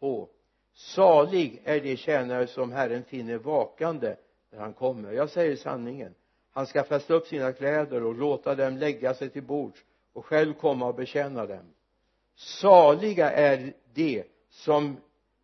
på. 0.00 0.28
Salig 0.74 1.62
är 1.64 1.80
de 1.80 1.96
tjänare 1.96 2.46
som 2.46 2.72
herren 2.72 3.04
finner 3.04 3.38
vakande 3.38 4.16
när 4.50 4.60
han 4.60 4.72
kommer. 4.72 5.12
Jag 5.12 5.30
säger 5.30 5.56
sanningen. 5.56 6.14
Han 6.52 6.66
ska 6.66 6.84
fästa 6.84 7.14
upp 7.14 7.26
sina 7.26 7.52
kläder 7.52 8.02
och 8.02 8.14
låta 8.14 8.54
dem 8.54 8.76
lägga 8.76 9.14
sig 9.14 9.30
till 9.30 9.42
bords 9.42 9.84
och 10.12 10.24
själv 10.24 10.52
komma 10.54 10.86
och 10.86 10.94
betjäna 10.94 11.46
dem. 11.46 11.74
Saliga 12.34 13.30
är 13.30 13.72
de 13.94 14.24
som 14.50 14.96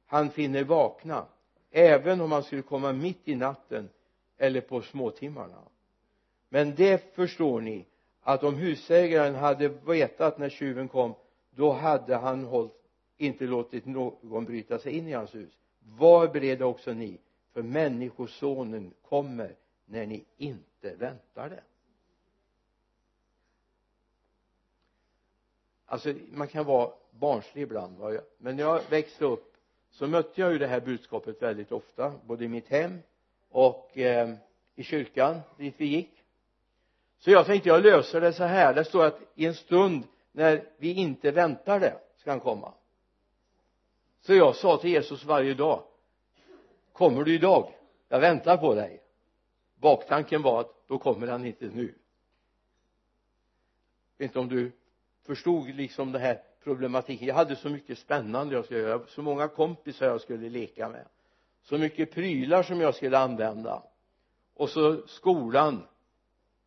han 0.07 0.31
finner 0.31 0.65
vakna 0.65 1.27
även 1.71 2.21
om 2.21 2.33
han 2.33 2.43
skulle 2.43 2.63
komma 2.63 2.93
mitt 2.93 3.29
i 3.29 3.35
natten 3.35 3.89
eller 4.39 4.61
på 4.61 4.83
småtimmarna. 4.83 5.63
Men 6.49 6.75
det 6.75 7.15
förstår 7.15 7.61
ni 7.61 7.87
att 8.21 8.43
om 8.43 8.55
husägaren 8.55 9.35
hade 9.35 9.69
vetat 9.69 10.39
när 10.39 10.49
tjuven 10.49 10.89
kom 10.89 11.15
då 11.51 11.73
hade 11.73 12.17
han 12.17 12.45
hållit, 12.45 12.73
inte 13.17 13.45
låtit 13.45 13.87
någon 13.87 14.45
bryta 14.45 14.79
sig 14.79 14.93
in 14.93 15.09
i 15.09 15.13
hans 15.13 15.35
hus. 15.35 15.53
Var 15.81 16.29
beredda 16.29 16.67
också 16.67 16.93
ni 16.93 17.19
för 17.53 17.63
människosonen 17.63 18.95
kommer 19.09 19.55
när 19.85 20.07
ni 20.07 20.25
inte 20.37 20.95
väntar 20.95 21.49
det 21.49 21.63
alltså 25.91 26.15
man 26.33 26.49
kan 26.49 26.65
vara 26.65 26.91
barnslig 27.11 27.63
ibland 27.63 28.21
men 28.39 28.57
när 28.57 28.63
jag 28.63 28.81
växte 28.91 29.25
upp 29.25 29.50
så 29.91 30.07
mötte 30.07 30.41
jag 30.41 30.53
ju 30.53 30.59
det 30.59 30.67
här 30.67 30.81
budskapet 30.81 31.43
väldigt 31.43 31.73
ofta 31.73 32.13
både 32.25 32.45
i 32.45 32.49
mitt 32.49 32.69
hem 32.69 32.99
och 33.51 33.99
eh, 33.99 34.35
i 34.75 34.83
kyrkan 34.83 35.41
dit 35.57 35.75
vi 35.77 35.87
gick. 35.87 36.25
Så 37.19 37.31
jag 37.31 37.47
tänkte 37.47 37.69
jag 37.69 37.83
löser 37.83 38.21
det 38.21 38.33
så 38.33 38.45
här. 38.45 38.75
Det 38.75 38.85
står 38.85 39.05
att 39.05 39.21
i 39.35 39.47
en 39.47 39.55
stund 39.55 40.05
när 40.33 40.65
vi 40.79 40.93
inte 40.93 41.31
väntar 41.31 41.81
det 41.81 41.99
ska 42.17 42.31
han 42.31 42.41
komma. 42.41 42.73
Så 44.21 44.35
jag 44.35 44.57
sa 44.57 44.77
till 44.77 44.91
Jesus 44.91 45.25
varje 45.25 45.55
dag 45.55 45.83
kommer 46.93 47.25
du 47.25 47.35
idag? 47.35 47.73
Jag 48.09 48.21
väntar 48.21 48.57
på 48.57 48.75
dig. 48.75 49.03
Baktanken 49.75 50.43
var 50.43 50.61
att 50.61 50.89
då 50.89 50.99
kommer 50.99 51.27
han 51.27 51.47
inte 51.47 51.65
nu. 51.65 51.95
Jag 54.17 54.25
vet 54.25 54.31
inte 54.31 54.39
om 54.39 54.49
du 54.49 54.73
förstod 55.23 55.69
liksom 55.69 56.13
det 56.13 56.19
här 56.19 56.43
problematiken. 56.65 57.29
Jag 57.29 57.35
hade 57.35 57.57
så 57.57 57.69
mycket 57.69 57.99
spännande 57.99 58.55
jag 58.55 58.65
skulle 58.65 58.81
göra 58.81 59.07
så 59.07 59.23
många 59.23 59.49
kompisar 59.49 60.07
jag 60.07 60.21
skulle 60.21 60.49
leka 60.49 60.89
med. 60.89 61.07
Så 61.63 61.79
mycket 61.79 62.11
prylar 62.11 62.63
som 62.63 62.81
jag 62.81 62.95
skulle 62.95 63.19
använda. 63.19 63.83
Och 64.55 64.71
så 64.71 65.07
skolan. 65.07 65.83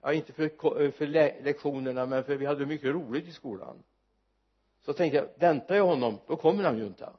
Ja 0.01 0.13
inte 0.13 0.33
för, 0.33 0.91
för 0.91 1.07
lektionerna 1.43 2.05
men 2.05 2.23
för 2.23 2.35
vi 2.35 2.45
hade 2.45 2.65
mycket 2.65 2.93
roligt 2.93 3.27
i 3.27 3.31
skolan. 3.31 3.83
Så 4.81 4.93
tänkte 4.93 5.17
jag 5.17 5.29
väntar 5.35 5.75
jag 5.75 5.85
honom 5.85 6.17
då 6.27 6.35
kommer 6.35 6.63
han 6.63 6.77
ju 6.77 6.85
inte. 6.85 7.09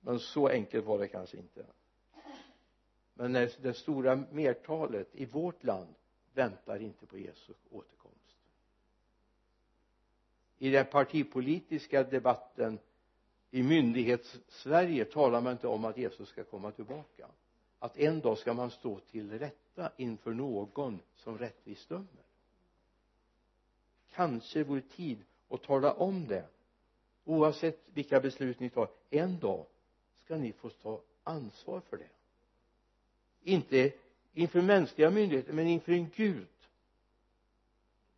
Men 0.00 0.18
så 0.18 0.48
enkelt 0.48 0.86
var 0.86 0.98
det 0.98 1.08
kanske 1.08 1.36
inte. 1.36 1.66
Men 3.14 3.32
det 3.32 3.76
stora 3.76 4.16
mertalet 4.30 5.08
i 5.12 5.24
vårt 5.24 5.64
land 5.64 5.94
väntar 6.34 6.82
inte 6.82 7.06
på 7.06 7.18
Jesus 7.18 7.56
återkomst 7.70 8.07
i 10.58 10.70
den 10.70 10.86
partipolitiska 10.86 12.02
debatten 12.02 12.78
i 13.50 13.62
myndighets-Sverige 13.62 15.04
talar 15.04 15.40
man 15.40 15.52
inte 15.52 15.66
om 15.66 15.84
att 15.84 15.98
Jesus 15.98 16.28
ska 16.28 16.44
komma 16.44 16.70
tillbaka. 16.70 17.28
Att 17.78 17.96
en 17.96 18.20
dag 18.20 18.38
ska 18.38 18.54
man 18.54 18.70
stå 18.70 19.00
till 19.00 19.38
rätta 19.38 19.92
inför 19.96 20.30
någon 20.30 21.00
som 21.16 21.38
rättvist 21.38 21.88
dömer. 21.88 22.06
Kanske 24.14 24.64
vore 24.64 24.80
tid 24.80 25.18
att 25.48 25.62
tala 25.62 25.92
om 25.92 26.26
det. 26.26 26.44
Oavsett 27.24 27.80
vilka 27.94 28.20
beslut 28.20 28.60
ni 28.60 28.70
tar 28.70 28.88
en 29.10 29.38
dag 29.38 29.66
ska 30.24 30.36
ni 30.36 30.52
få 30.52 30.70
ta 30.70 31.00
ansvar 31.24 31.80
för 31.80 31.96
det. 31.96 32.08
Inte 33.42 33.92
inför 34.34 34.62
mänskliga 34.62 35.10
myndigheter 35.10 35.52
men 35.52 35.66
inför 35.66 35.92
en 35.92 36.10
Gud. 36.16 36.46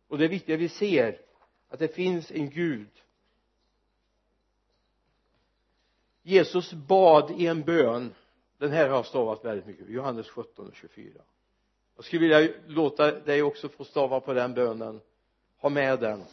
Och 0.07 0.17
det 0.17 0.25
är 0.25 0.29
viktigt 0.29 0.53
att 0.53 0.59
vi 0.59 0.69
ser 0.69 1.30
att 1.71 1.79
det 1.79 1.87
finns 1.87 2.31
en 2.31 2.49
Gud. 2.49 2.89
Jesus 6.23 6.73
bad 6.73 7.31
i 7.31 7.47
en 7.47 7.61
bön. 7.61 8.13
Den 8.57 8.71
här 8.71 8.89
har 8.89 8.95
jag 8.95 9.05
stavat 9.05 9.45
väldigt 9.45 9.65
mycket. 9.65 9.89
Johannes 9.89 10.29
17 10.29 10.67
och 10.67 10.75
24 10.75 11.21
jag 12.01 12.05
skulle 12.05 12.21
vilja 12.21 12.53
låta 12.67 13.11
dig 13.11 13.43
också 13.43 13.69
få 13.69 13.83
stava 13.83 14.19
på 14.19 14.33
den 14.33 14.53
bönen. 14.53 15.01
Ha 15.57 15.69
med 15.69 15.99
den. 15.99 16.23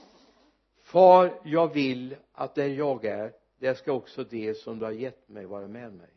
Far 0.82 1.40
jag 1.44 1.74
vill 1.74 2.16
att 2.32 2.54
där 2.54 2.66
jag 2.66 3.04
är 3.04 3.32
där 3.58 3.74
ska 3.74 3.92
också 3.92 4.24
det 4.24 4.54
som 4.54 4.78
du 4.78 4.84
har 4.84 4.92
gett 4.92 5.28
mig 5.28 5.46
vara 5.46 5.66
med 5.66 5.92
mig. 5.92 6.10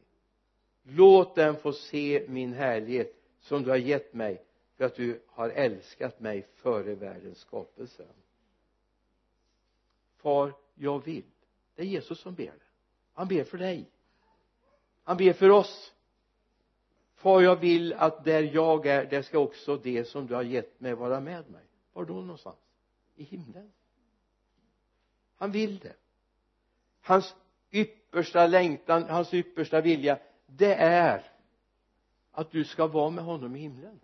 Låt 0.84 1.36
den 1.36 1.56
få 1.56 1.74
se 1.74 2.26
min 2.28 2.54
härlighet 2.54 3.16
som 3.42 3.64
du 3.64 3.70
har 3.70 3.78
gett 3.78 4.14
mig 4.14 4.42
för 4.78 4.86
att 4.86 4.96
du 4.96 5.22
har 5.28 5.50
älskat 5.50 6.20
mig 6.20 6.48
före 6.56 6.96
världens 6.96 7.40
skapelse 7.40 8.04
far 10.22 10.54
jag 10.76 11.06
vill. 11.06 11.24
Det 11.76 11.82
är 11.82 11.86
Jesus 11.86 12.20
som 12.20 12.36
ber 12.36 12.46
det. 12.46 12.66
Han 13.14 13.28
ber 13.28 13.44
för 13.44 13.58
dig. 13.58 13.92
Han 15.04 15.18
ber 15.18 15.34
för 15.34 15.50
oss. 15.50 15.94
Far 17.16 17.42
jag 17.42 17.56
vill 17.56 17.94
att 17.94 18.24
där 18.24 18.44
jag 18.54 18.86
är 18.86 19.06
där 19.06 19.22
ska 19.22 19.40
också 19.40 19.78
det 19.78 20.06
som 20.06 20.28
du 20.28 20.36
har 20.36 20.44
gett 20.44 20.80
mig 20.80 20.94
vara 20.94 21.20
med 21.20 21.50
mig. 21.50 21.66
Var 21.94 22.06
då 22.06 22.14
någonstans? 22.14 22.58
I 23.16 23.24
himlen. 23.24 23.72
Han 25.36 25.52
vill 25.52 25.80
det. 25.80 25.96
Hans 27.02 27.36
yppersta 27.72 28.48
längtan, 28.48 29.04
hans 29.04 29.34
yppersta 29.34 29.82
vilja 29.82 30.20
det 30.46 30.74
är 30.76 31.32
att 32.32 32.52
du 32.52 32.64
ska 32.64 32.88
vara 32.88 33.10
med 33.10 33.24
honom 33.24 33.56
i 33.56 33.60
himlen. 33.60 34.00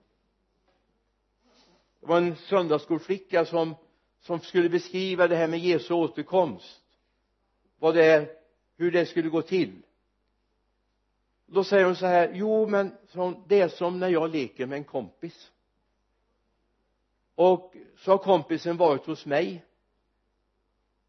Det 1.99 2.08
var 2.08 2.17
en 2.17 2.36
söndagsskolflicka 2.36 3.45
som 3.45 3.75
som 4.28 4.40
skulle 4.40 4.70
beskriva 4.70 5.28
det 5.28 5.36
här 5.36 5.48
med 5.48 5.60
Jesu 5.60 5.94
återkomst. 5.94 6.82
Vad 7.80 7.96
det 7.96 8.06
är 8.06 8.30
hur 8.78 8.92
det 8.92 9.06
skulle 9.06 9.30
gå 9.30 9.42
till. 9.42 9.82
Då 11.46 11.63
säger 11.63 11.86
hon 11.86 11.96
så 11.96 12.06
här 12.06 12.32
jo 12.34 12.68
men 12.68 12.92
det 13.48 13.62
är 13.62 13.68
som 13.68 14.00
när 14.00 14.10
jag 14.10 14.32
leker 14.32 14.66
med 14.66 14.78
en 14.78 14.84
kompis. 14.84 15.52
Och 17.36 17.76
så 17.98 18.12
har 18.12 18.18
kompisen 18.18 18.78
varit 18.78 19.06
hos 19.06 19.26
mig. 19.26 19.66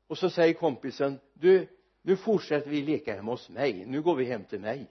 Och 0.07 0.19
så 0.19 0.31
säger 0.31 0.55
kompisen 0.55 1.19
du 1.33 1.69
nu 2.03 2.17
fortsätter 2.17 2.71
vi 2.71 2.83
leka 2.83 3.15
hemma 3.15 3.33
hos 3.33 3.49
mig. 3.49 3.87
Nu 3.87 4.03
går 4.03 4.15
vi 4.15 4.25
hem 4.25 4.45
till 4.45 4.61
mig. 4.61 4.87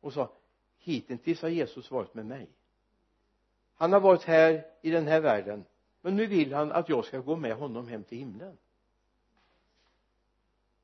Och 0.00 0.12
så 0.12 0.30
hittills 0.78 1.42
har 1.42 1.48
Jesus 1.48 1.90
varit 1.90 2.14
med 2.14 2.26
mig. 2.26 2.48
Han 3.74 3.92
har 3.92 4.00
varit 4.00 4.22
här 4.22 4.66
i 4.82 4.90
den 4.90 5.06
här 5.06 5.20
världen 5.20 5.64
men 6.02 6.16
nu 6.16 6.26
vill 6.26 6.52
han 6.52 6.72
att 6.72 6.88
jag 6.88 7.04
ska 7.04 7.18
gå 7.18 7.36
med 7.36 7.56
honom 7.56 7.88
hem 7.88 8.04
till 8.04 8.18
himlen. 8.18 8.58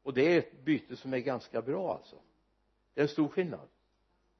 Och 0.02 0.14
det 0.14 0.35
är 0.35 0.38
ett 0.38 0.64
byte 0.64 0.96
som 0.96 1.14
är 1.14 1.18
ganska 1.18 1.62
bra 1.62 1.94
alltså. 1.94 2.16
Det 2.94 3.00
är 3.00 3.02
en 3.02 3.09
stor 3.09 3.28
skillnad 3.28 3.68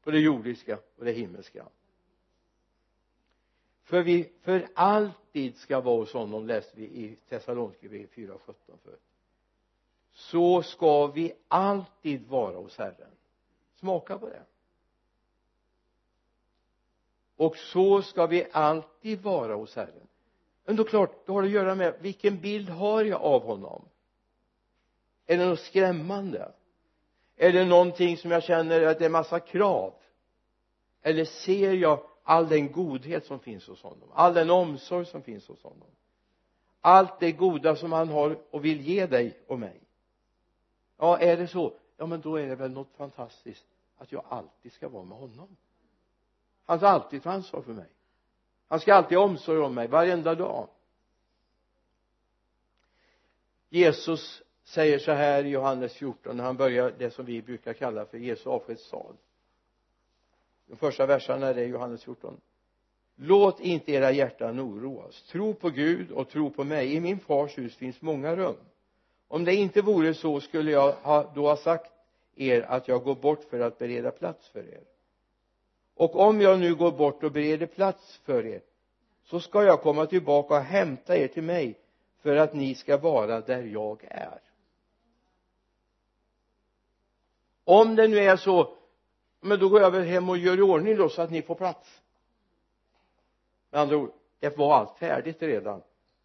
på 0.03 0.11
det 0.11 0.19
jordiska 0.19 0.79
och 0.97 1.05
det 1.05 1.13
himmelska. 1.13 1.69
För 3.83 4.03
vi 4.03 4.33
för 4.41 4.69
alltid 4.75 5.57
ska 5.57 5.81
vara 5.81 5.97
hos 5.97 6.13
honom 6.13 6.47
läste 6.47 6.77
vi 6.77 6.85
i 6.85 7.17
Thessalonikerbrevet 7.29 8.11
4.17 8.11 8.55
för 8.83 8.99
så 10.19 10.63
ska 10.63 11.07
vi 11.07 11.33
alltid 11.49 12.27
vara 12.27 12.57
hos 12.57 12.79
Herren. 12.79 13.11
Smaka 13.75 14.19
på 14.19 14.29
det. 14.29 14.43
Och 17.37 17.57
så 17.57 18.03
ska 18.03 18.27
vi 18.27 18.47
alltid 18.53 19.23
vara 19.23 19.55
hos 19.55 19.77
Herren 19.77 20.09
men 20.69 20.77
då 20.77 20.85
klart, 20.85 21.27
då 21.27 21.33
har 21.33 21.43
det 21.43 21.49
att 21.49 21.55
göra 21.55 21.75
med 21.75 21.95
vilken 22.01 22.41
bild 22.41 22.69
har 22.69 23.05
jag 23.05 23.23
av 23.23 23.43
honom? 23.43 23.85
Är 25.27 25.39
det 25.39 25.47
något 25.47 25.61
skrämmande? 25.61 26.53
Är 27.37 27.53
det 27.53 27.65
någonting 27.65 28.17
som 28.17 28.31
jag 28.31 28.43
känner 28.43 28.83
att 28.83 28.99
det 28.99 29.05
är 29.05 29.11
massa 29.11 29.41
krav? 29.41 29.95
Eller 31.03 31.25
ser 31.25 31.73
jag 31.73 32.01
all 32.23 32.49
den 32.49 32.73
godhet 32.73 33.27
som 33.27 33.41
finns 33.41 33.67
hos 33.67 33.83
honom? 33.83 34.09
All 34.13 34.35
den 34.35 34.51
omsorg 34.51 35.07
som 35.07 35.23
finns 35.23 35.49
hos 35.49 35.63
honom? 35.63 35.89
Allt 36.81 37.21
det 37.21 37.33
goda 37.33 37.77
som 37.77 37.93
han 37.93 38.09
har 38.09 38.39
och 38.51 38.65
vill 38.65 38.81
ge 38.81 39.07
dig 39.07 39.39
och 39.47 39.59
mig? 39.59 39.81
Ja 40.99 41.19
är 41.19 41.37
det 41.37 41.49
så 41.49 41.73
ja 41.97 42.07
men 42.07 42.21
då 42.21 42.37
är 42.37 42.47
det 42.47 42.57
väl 42.57 42.71
något 42.71 42.93
fantastiskt 42.97 43.67
att 43.99 44.13
jag 44.13 44.25
alltid 44.29 44.73
ska 44.73 44.89
vara 44.89 45.05
med 45.05 45.19
honom. 45.19 45.57
Alltså 46.67 46.87
han 46.87 47.01
ska 47.01 47.05
alltid 47.05 47.23
ta 47.23 47.31
ansvar 47.31 47.63
för 47.63 47.73
mig 47.73 47.89
han 48.69 48.81
ska 48.81 48.95
alltid 48.95 49.19
ha 49.19 49.25
omsorg 49.25 49.59
om 49.59 49.75
mig 49.75 49.89
varenda 49.89 50.35
dag. 50.35 50.69
Jesus 53.69 54.43
säger 54.65 54.99
så 54.99 55.13
här 55.13 55.45
i 55.45 55.49
Johannes 55.49 55.93
14 55.93 56.37
när 56.37 56.45
han 56.45 56.57
börjar 56.57 56.95
det 56.99 57.11
som 57.11 57.25
vi 57.25 57.43
brukar 57.43 57.73
kalla 57.73 58.05
för 58.07 58.19
Jesu 58.19 58.51
avskedssal. 58.51 59.17
De 60.67 60.77
första 60.77 61.07
verserna 61.07 61.47
är 61.47 61.55
det 61.55 61.65
Johannes 61.65 62.05
14 62.05 62.41
låt 63.19 63.61
inte 63.61 63.93
era 63.93 64.13
hjärtan 64.13 64.61
oroas. 64.61 65.23
Tro 65.23 65.55
på 65.55 65.71
Gud 65.71 66.11
och 66.11 66.29
tro 66.29 66.51
på 66.51 66.65
mig. 66.65 66.95
I 66.95 67.01
min 67.01 67.19
fars 67.19 67.59
hus 67.59 67.77
finns 67.77 68.03
många 68.03 68.37
rum. 68.37 68.57
Om 69.29 69.45
det 69.45 69.55
inte 69.55 69.83
vore 69.83 70.15
så 70.15 70.41
skulle 70.41 70.71
jag 70.71 70.93
ha, 70.93 71.33
då 71.35 71.49
ha 71.49 71.57
sagt 71.57 71.93
er 72.37 72.63
att 72.63 72.89
jag 72.89 73.05
går 73.05 73.15
bort 73.15 73.45
för 73.51 73.61
att 73.61 73.79
bereda 73.79 74.11
plats 74.11 74.49
för 74.49 74.61
er 74.61 74.83
och 75.99 76.17
om 76.17 76.41
jag 76.41 76.59
nu 76.59 76.75
går 76.75 76.93
bort 76.93 77.25
och 77.25 77.33
bereder 77.33 77.67
plats 77.67 78.21
för 78.25 78.47
er 78.47 78.63
så 79.25 79.41
ska 79.41 79.65
jag 79.65 79.83
komma 79.83 80.07
tillbaka 80.07 80.55
och 80.55 80.61
hämta 80.61 81.17
er 81.17 81.29
till 81.29 81.43
mig 81.43 81.79
för 82.21 82.37
att 82.37 82.55
ni 82.55 82.75
ska 82.75 82.97
vara 82.97 83.41
där 83.41 83.63
jag 83.63 84.05
är. 84.05 84.41
Om 87.65 87.97
det 87.97 88.09
nu 88.09 88.19
är 88.19 88.37
så 88.37 88.77
men 89.41 89.59
då 89.59 89.69
går 89.69 89.81
jag 89.81 89.91
väl 89.91 90.03
hem 90.03 90.29
och 90.29 90.39
gör 90.39 90.59
i 90.59 90.63
ordning 90.63 90.97
då 90.97 91.09
så 91.09 91.23
att 91.23 91.31
ni 91.31 91.43
får 91.43 91.55
plats. 91.55 92.03
Med 93.71 93.81
andra 93.81 93.97
ord 93.97 94.13
det 94.39 94.57
var 94.57 94.75
allt 94.75 94.99
färdigt 94.99 95.43
redan 95.43 95.83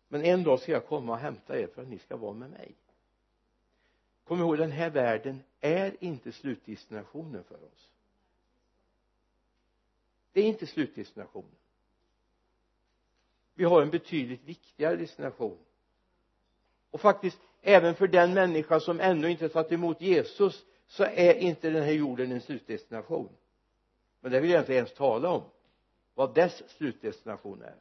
men 0.07 0.23
en 0.23 0.43
dag 0.43 0.59
ska 0.59 0.71
jag 0.71 0.87
komma 0.87 1.13
och 1.13 1.19
hämta 1.19 1.59
er 1.59 1.67
för 1.67 1.81
att 1.81 1.87
ni 1.89 1.99
ska 1.99 2.17
vara 2.17 2.33
med 2.33 2.49
mig. 2.49 2.75
Kom 4.23 4.39
ihåg 4.39 4.57
den 4.57 4.71
här 4.71 4.89
världen 4.89 5.43
är 5.61 5.95
inte 5.99 6.31
slutdestinationen 6.31 7.43
för 7.43 7.55
oss 7.55 7.92
det 10.33 10.41
är 10.41 10.45
inte 10.45 10.67
slutdestinationen. 10.67 11.55
Vi 13.53 13.63
har 13.63 13.81
en 13.81 13.89
betydligt 13.89 14.43
viktigare 14.43 14.95
destination. 14.95 15.57
Och 16.91 17.01
faktiskt 17.01 17.39
även 17.61 17.95
för 17.95 18.07
den 18.07 18.33
människa 18.33 18.79
som 18.79 18.99
ännu 18.99 19.31
inte 19.31 19.49
tagit 19.49 19.71
emot 19.71 20.01
Jesus 20.01 20.65
så 20.87 21.03
är 21.03 21.33
inte 21.33 21.69
den 21.69 21.83
här 21.83 21.91
jorden 21.91 22.31
en 22.31 22.41
slutdestination. 22.41 23.29
Men 24.19 24.31
det 24.31 24.39
vill 24.39 24.51
jag 24.51 24.61
inte 24.61 24.73
ens 24.73 24.93
tala 24.93 25.29
om 25.29 25.43
vad 26.13 26.35
dess 26.35 26.69
slutdestination 26.69 27.61
är. 27.61 27.75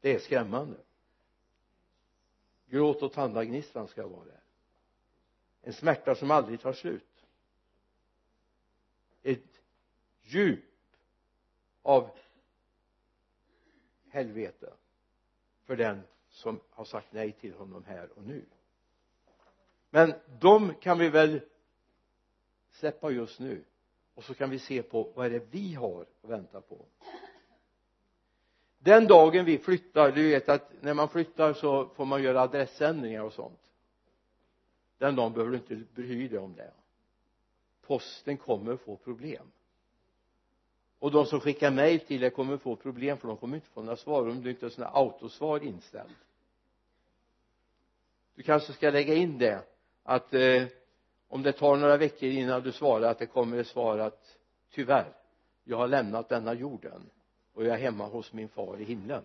Det 0.00 0.14
är 0.14 0.18
skrämmande. 0.18 0.76
Gråt 2.66 3.02
och 3.02 3.12
tandagnistan 3.12 3.88
ska 3.88 4.06
vara 4.06 4.24
där. 4.24 4.40
En 5.62 5.72
smärta 5.72 6.14
som 6.14 6.30
aldrig 6.30 6.60
tar 6.60 6.72
slut. 6.72 7.24
Ett 9.22 9.51
djup 10.34 10.64
av 11.82 12.10
helvete 14.08 14.72
för 15.64 15.76
den 15.76 16.02
som 16.28 16.60
har 16.70 16.84
sagt 16.84 17.12
nej 17.12 17.32
till 17.32 17.54
honom 17.54 17.84
här 17.84 18.10
och 18.18 18.24
nu. 18.24 18.44
Men 19.90 20.14
de 20.40 20.74
kan 20.74 20.98
vi 20.98 21.08
väl 21.08 21.40
släppa 22.70 23.10
just 23.10 23.40
nu 23.40 23.64
och 24.14 24.24
så 24.24 24.34
kan 24.34 24.50
vi 24.50 24.58
se 24.58 24.82
på 24.82 25.12
vad 25.14 25.26
är 25.26 25.30
det 25.30 25.46
vi 25.50 25.74
har 25.74 26.06
att 26.22 26.30
vänta 26.30 26.60
på. 26.60 26.86
Den 28.78 29.06
dagen 29.06 29.44
vi 29.44 29.58
flyttar 29.58 30.12
du 30.12 30.30
vet 30.30 30.48
att 30.48 30.82
när 30.82 30.94
man 30.94 31.08
flyttar 31.08 31.52
så 31.52 31.88
får 31.88 32.04
man 32.04 32.22
göra 32.22 32.40
adressändringar 32.40 33.22
och 33.22 33.32
sånt. 33.32 33.72
Den 34.98 35.16
dagen 35.16 35.32
behöver 35.32 35.52
du 35.52 35.56
inte 35.58 35.92
bry 35.94 36.28
dig 36.28 36.38
om 36.38 36.54
det. 36.54 36.72
Posten 37.80 38.36
kommer 38.36 38.76
få 38.76 38.96
problem 38.96 39.50
och 41.02 41.10
de 41.10 41.26
som 41.26 41.40
skickar 41.40 41.70
mejl 41.70 42.00
till 42.00 42.20
dig 42.20 42.30
kommer 42.30 42.56
få 42.56 42.76
problem 42.76 43.18
för 43.18 43.28
de 43.28 43.36
kommer 43.36 43.56
inte 43.56 43.68
få 43.68 43.82
några 43.82 43.96
svar. 43.96 44.28
Om 44.28 44.42
du 44.42 44.50
inte 44.50 44.64
har 44.66 44.70
sådana 44.70 44.92
autosvar 44.92 45.64
inställd 45.64 46.14
du 48.34 48.42
kanske 48.42 48.72
ska 48.72 48.90
lägga 48.90 49.14
in 49.14 49.38
det 49.38 49.64
att 50.02 50.34
eh, 50.34 50.64
om 51.28 51.42
det 51.42 51.52
tar 51.52 51.76
några 51.76 51.96
veckor 51.96 52.28
innan 52.28 52.62
du 52.62 52.72
svarar 52.72 53.10
att 53.10 53.18
det 53.18 53.26
kommer 53.26 53.58
ett 53.58 53.66
svar 53.66 53.98
att 53.98 54.36
tyvärr 54.70 55.12
jag 55.64 55.76
har 55.76 55.88
lämnat 55.88 56.28
denna 56.28 56.54
jorden 56.54 57.10
och 57.52 57.64
jag 57.64 57.74
är 57.74 57.78
hemma 57.78 58.06
hos 58.06 58.32
min 58.32 58.48
far 58.48 58.80
i 58.80 58.84
himlen. 58.84 59.24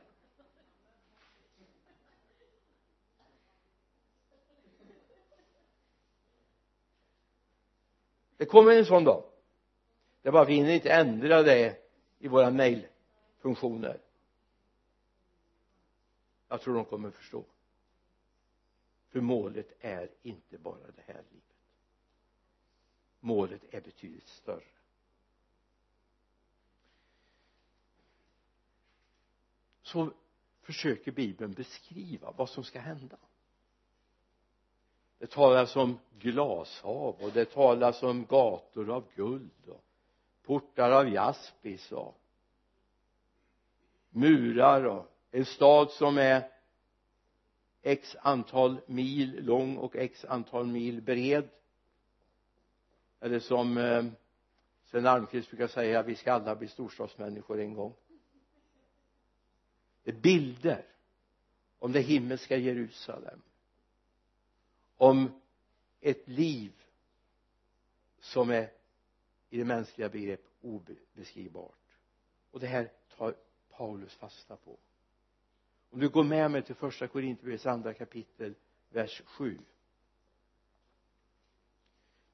Det 8.38 8.46
kommer 8.46 8.72
en 8.72 8.86
sån 8.86 9.04
dag 9.04 9.24
det 10.28 10.30
är 10.30 10.34
bara 10.34 10.46
vi 10.46 10.54
hinner 10.54 10.74
inte 10.74 10.92
ändra 10.92 11.44
det 11.44 11.78
i 12.20 12.28
våra 12.28 12.52
mejlfunktioner 12.52 14.00
jag 16.48 16.62
tror 16.62 16.76
de 16.76 16.86
kommer 16.86 17.12
förstå. 17.12 17.46
För 19.10 19.22
målet 19.22 19.74
är 19.80 20.10
inte 20.22 20.58
bara 20.58 20.92
det 20.96 21.02
här 21.06 21.24
livet. 21.30 21.56
Målet 23.20 23.62
är 23.74 23.82
betydligt 23.82 24.28
större. 24.28 24.63
Så 29.82 30.12
försöker 30.62 31.12
bibeln 31.12 31.54
beskriva 31.54 32.32
vad 32.32 32.50
som 32.50 32.63
ska 32.63 32.80
hända. 32.80 33.18
Det 35.18 35.28
talas 35.28 35.76
om 35.76 36.00
glashav 36.20 37.16
och 37.20 37.32
det 37.34 37.46
talas 37.46 38.04
om 38.04 38.26
gator 38.26 38.90
av 38.90 39.04
guld 39.16 39.68
och 39.68 39.84
portar 40.47 40.91
av 40.91 41.10
jaspis 41.10 41.91
och 41.91 42.21
murar 44.10 44.83
och 44.83 45.12
en 45.31 45.45
stad 45.45 45.91
som 45.91 46.17
är 46.17 46.51
x 47.81 48.15
antal 48.21 48.81
mil 48.86 49.45
lång 49.45 49.77
och 49.77 49.95
x 49.95 50.25
antal 50.25 50.67
mil 50.67 51.01
bred. 51.01 51.49
Eller 53.19 53.39
som 53.39 53.77
eh, 53.77 54.05
Sven 54.86 55.05
Almqvist 55.05 55.49
brukar 55.49 55.67
säga 55.67 56.03
vi 56.03 56.15
ska 56.15 56.33
alla 56.33 56.55
bli 56.55 56.67
storstadsmänniskor 56.67 57.60
en 57.60 57.73
gång. 57.73 57.93
Det 60.03 60.12
är 60.12 60.15
bilder 60.15 60.86
om 61.79 61.91
det 61.91 62.01
himmelska 62.01 62.57
Jerusalem. 62.57 63.41
Om 64.97 65.41
ett 66.01 66.27
liv 66.27 66.71
som 68.19 68.49
är 68.49 68.77
i 69.49 69.57
det 69.57 69.65
mänskliga 69.65 70.10
begrepp 70.10 70.41
obeskrivbart. 70.62 71.97
Och 72.51 72.60
det 72.60 72.67
här 72.67 72.91
tar 73.17 73.36
Paulus 73.69 74.13
fasta 74.13 74.55
på. 74.55 74.77
Om 75.89 75.99
du 75.99 76.10
går 76.10 76.23
med 76.23 76.51
mig 76.51 76.62
till 76.62 76.75
första 76.75 77.07
Korinthierbrevets 77.07 77.65
andra 77.65 77.93
kapitel 77.93 78.53
vers 78.89 79.21
7 79.25 79.57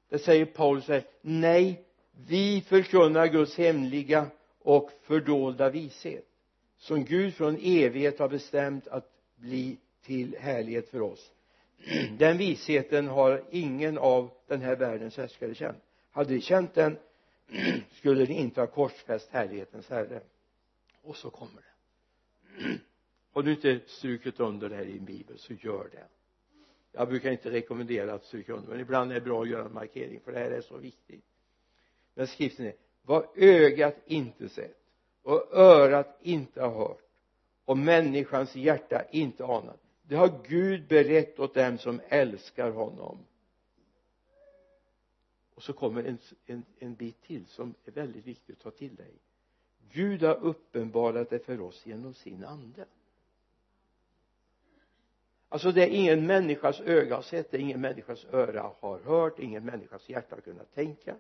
där 0.10 0.18
säger 0.18 0.46
Paulus 0.46 0.88
här 0.88 1.04
nej 1.22 1.84
vi 2.12 2.62
förkunnar 2.62 3.28
Guds 3.28 3.58
hemliga 3.58 4.28
och 4.60 4.92
fördolda 5.02 5.70
vishet 5.70 6.26
som 6.78 7.06
Gud 7.06 7.34
från 7.34 7.56
evighet 7.56 8.20
har 8.20 8.30
bestämt 8.30 8.88
att 8.88 9.12
bli 9.36 9.78
till 10.02 10.36
härlighet 10.40 10.90
för 10.90 11.02
oss. 11.02 11.32
Den 12.18 12.38
visheten 12.38 13.08
har 13.08 13.44
ingen 13.52 13.98
av 13.98 14.32
den 14.48 14.62
här 14.62 14.76
världens 14.76 15.18
härskare 15.18 15.56
känt 15.56 15.84
hade 16.14 16.34
de 16.34 16.42
känt 16.42 16.74
den 16.74 16.98
skulle 17.92 18.26
de 18.26 18.34
inte 18.34 18.62
ha 18.62 18.68
korsfäst 18.68 19.30
härlighetens 19.30 19.90
herre. 19.90 20.22
Och 21.02 21.16
så 21.16 21.30
kommer 21.30 21.62
det. 21.62 22.80
Har 23.34 23.44
du 23.44 23.52
inte 23.52 23.80
strukit 23.88 24.40
under 24.40 24.70
det 24.70 24.76
här 24.76 24.84
i 24.84 24.92
din 24.92 25.06
bibel 25.06 25.40
så 25.40 25.54
gör 25.54 25.90
det. 25.92 26.08
Jag 26.92 27.08
brukar 27.08 27.32
inte 27.32 27.52
rekommendera 27.52 28.14
att 28.14 28.26
stryka 28.26 28.54
under 28.54 28.70
men 28.70 28.80
ibland 28.80 29.12
är 29.12 29.16
det 29.16 29.22
bra 29.22 29.42
att 29.42 29.50
göra 29.50 29.66
en 29.66 29.74
markering 29.74 30.20
för 30.20 30.32
det 30.32 30.40
här 30.40 30.52
är 30.52 30.62
så 30.62 30.78
viktigt. 30.78 31.26
Men 32.14 32.28
skriften 32.28 32.66
är 32.66 32.74
vad 33.02 33.28
ögat 33.36 33.96
inte 34.06 34.50
sett 34.50 34.78
och 35.22 35.58
örat 35.58 36.18
inte 36.22 36.62
har 36.62 36.88
hört 36.88 37.04
och 37.66 37.78
människans 37.78 38.56
hjärta 38.56 39.04
inte 39.12 39.46
anat 39.46 39.80
det 40.08 40.16
har 40.16 40.40
Gud 40.48 40.88
berett 40.88 41.40
åt 41.40 41.54
dem 41.54 41.78
som 41.78 42.02
älskar 42.08 42.72
honom 42.72 43.26
och 45.64 45.66
så 45.66 45.74
kommer 45.74 46.04
en, 46.04 46.18
en, 46.46 46.66
en 46.80 46.96
bit 46.96 47.22
till 47.22 47.46
som 47.46 47.76
är 47.86 47.92
väldigt 47.92 48.26
viktig 48.26 48.54
att 48.54 48.60
ta 48.60 48.72
till 48.72 48.96
dig. 48.96 49.14
Gud 49.92 50.24
har 50.24 50.36
uppenbarat 50.36 51.30
det 51.30 51.40
för 51.40 51.62
oss 51.62 51.86
genom 51.86 52.14
sin 52.14 52.44
ande. 52.44 52.86
Alltså 55.50 55.72
det 55.72 55.84
är 55.84 55.88
ingen 55.88 56.26
människas 56.26 56.80
öga 56.80 57.16
har 57.16 57.22
sett 57.22 57.52
det 57.52 57.58
ingen 57.58 57.82
människas 57.82 58.26
öra 58.26 58.72
har 58.80 59.00
hört 59.00 59.40
ingen 59.40 59.66
människas 59.66 60.10
hjärta 60.10 60.36
har 60.36 60.42
kunnat 60.42 60.74
tänka. 60.74 61.16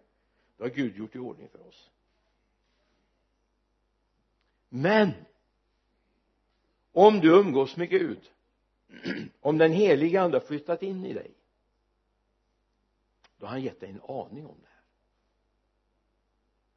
Det 0.57 0.63
har 0.63 0.69
Gud 0.69 0.95
gjort 0.97 1.15
i 1.15 1.19
ordning 1.19 1.49
för 1.49 1.67
oss. 1.67 1.89
Men 4.69 5.11
om 6.91 7.19
du 7.19 7.39
umgås 7.39 7.77
med 7.77 7.89
Gud 7.89 8.31
om 9.41 9.57
den 9.57 9.71
heliga 9.71 10.21
ande 10.21 10.37
har 10.37 10.45
flyttat 10.45 10.83
in 10.83 11.05
i 11.05 11.13
dig 11.13 11.31
då 13.43 13.47
har 13.47 13.51
han 13.51 13.61
gett 13.61 13.79
dig 13.79 13.89
en 13.89 14.01
aning 14.01 14.45
om 14.45 14.57
det 14.61 14.67
här. 14.67 14.81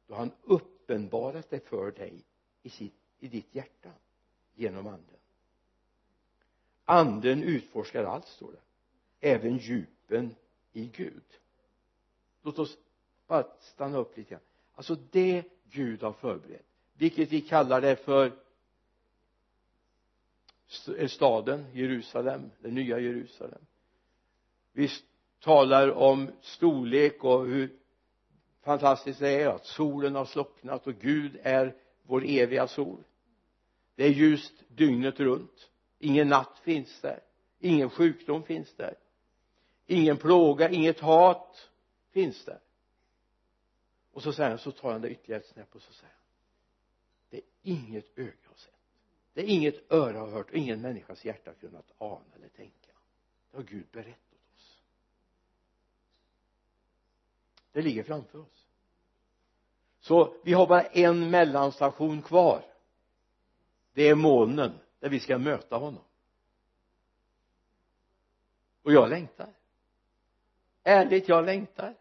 Då 0.07 0.13
har 0.13 0.19
han 0.19 0.31
uppenbarat 0.43 1.49
det 1.49 1.59
för 1.59 1.91
dig 1.91 2.23
i, 2.61 2.69
sitt, 2.69 2.93
i 3.19 3.27
ditt 3.27 3.55
hjärta 3.55 3.91
genom 4.55 4.87
anden. 4.87 5.19
Anden 6.85 7.43
utforskar 7.43 8.03
allt 8.03 8.27
står 8.27 8.51
det. 8.51 8.59
Även 9.29 9.57
djupen 9.57 10.35
i 10.71 10.85
Gud. 10.87 11.23
Låt 12.41 12.59
oss 12.59 12.77
bara 13.27 13.47
stanna 13.59 13.97
upp 13.97 14.17
lite 14.17 14.29
grann. 14.29 14.41
Alltså 14.73 14.95
det 14.95 15.43
Gud 15.63 16.03
har 16.03 16.13
förberett 16.13 16.65
vilket 16.93 17.31
vi 17.31 17.41
kallar 17.41 17.81
det 17.81 17.95
för 17.95 18.31
staden 21.07 21.65
Jerusalem 21.73 22.51
det 22.59 22.71
nya 22.71 22.99
Jerusalem. 22.99 23.61
Vi 24.71 24.89
talar 25.39 25.91
om 25.91 26.31
storlek 26.41 27.23
och 27.23 27.45
hur 27.45 27.79
fantastiskt 28.61 29.19
det 29.19 29.41
är 29.41 29.47
att 29.47 29.65
solen 29.65 30.15
har 30.15 30.25
slocknat 30.25 30.87
och 30.87 30.95
Gud 30.95 31.39
är 31.43 31.75
vår 32.03 32.23
eviga 32.25 32.67
sol. 32.67 33.03
Det 33.95 34.03
är 34.03 34.09
ljust 34.09 34.53
dygnet 34.67 35.19
runt. 35.19 35.69
Ingen 35.99 36.29
natt 36.29 36.59
finns 36.59 37.01
där. 37.01 37.19
Ingen 37.59 37.89
sjukdom 37.89 38.43
finns 38.43 38.73
där. 38.73 38.95
Ingen 39.85 40.17
plåga, 40.17 40.69
inget 40.69 40.99
hat 40.99 41.69
finns 42.11 42.45
där. 42.45 42.59
Och 44.11 44.23
så 44.23 44.33
säger 44.33 44.49
han, 44.49 44.59
så 44.59 44.71
tar 44.71 44.91
han 44.91 45.01
det 45.01 45.09
ytterligare 45.09 45.41
ett 45.41 45.47
snäpp 45.47 45.75
och 45.75 45.81
så 45.81 45.93
säger 45.93 46.13
han 46.13 46.17
det 47.29 47.37
är 47.37 47.43
inget 47.61 48.17
öga 48.17 48.47
har 48.47 48.55
sett. 48.55 48.73
Det 49.33 49.41
är 49.41 49.45
inget 49.45 49.91
öra 49.91 50.19
har 50.19 50.27
hört 50.27 50.49
och 50.49 50.55
ingen 50.55 50.81
människas 50.81 51.25
hjärta 51.25 51.49
har 51.49 51.55
kunnat 51.55 51.91
ana 51.97 52.35
eller 52.35 52.49
tänka. 52.49 52.91
Det 53.51 53.57
har 53.57 53.63
Gud 53.63 53.85
berättat 53.91 54.39
oss 54.55 54.81
det 57.77 57.83
ligger 57.83 58.03
framför 58.03 58.39
oss. 58.39 58.65
Så 59.99 60.35
vi 60.43 60.53
har 60.53 60.67
bara 60.67 60.81
en 60.81 61.29
mellanstation 61.29 62.21
kvar. 62.21 62.65
Det 63.93 64.07
är 64.07 64.15
molnen 64.15 64.79
där 64.99 65.09
vi 65.09 65.19
ska 65.19 65.37
möta 65.37 65.75
honom. 65.75 66.03
Och 68.83 68.93
jag 68.93 69.09
längtar. 69.09 69.49
Ärligt 70.83 71.27
jag 71.27 71.45
längtar. 71.45 71.95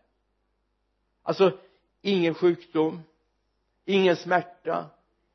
Alltså 1.22 1.58
ingen 2.00 2.34
sjukdom 2.34 3.02
ingen 3.84 4.16
smärta 4.16 4.90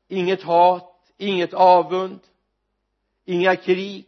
inget 0.08 0.42
hat 0.42 1.12
inget 1.16 1.54
avund 1.54 2.20
inga 3.24 3.56
krig 3.56 4.06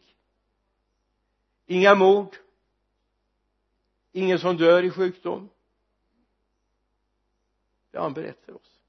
inga 1.66 1.94
mord 1.94 2.37
ingen 4.12 4.38
som 4.38 4.57
dör 4.57 4.83
i 4.83 4.90
sjukdom 4.90 5.49
det 7.94 7.98
har 7.98 8.04
han 8.04 8.14
berett 8.14 8.40
för 8.44 8.54
oss. 8.57 8.80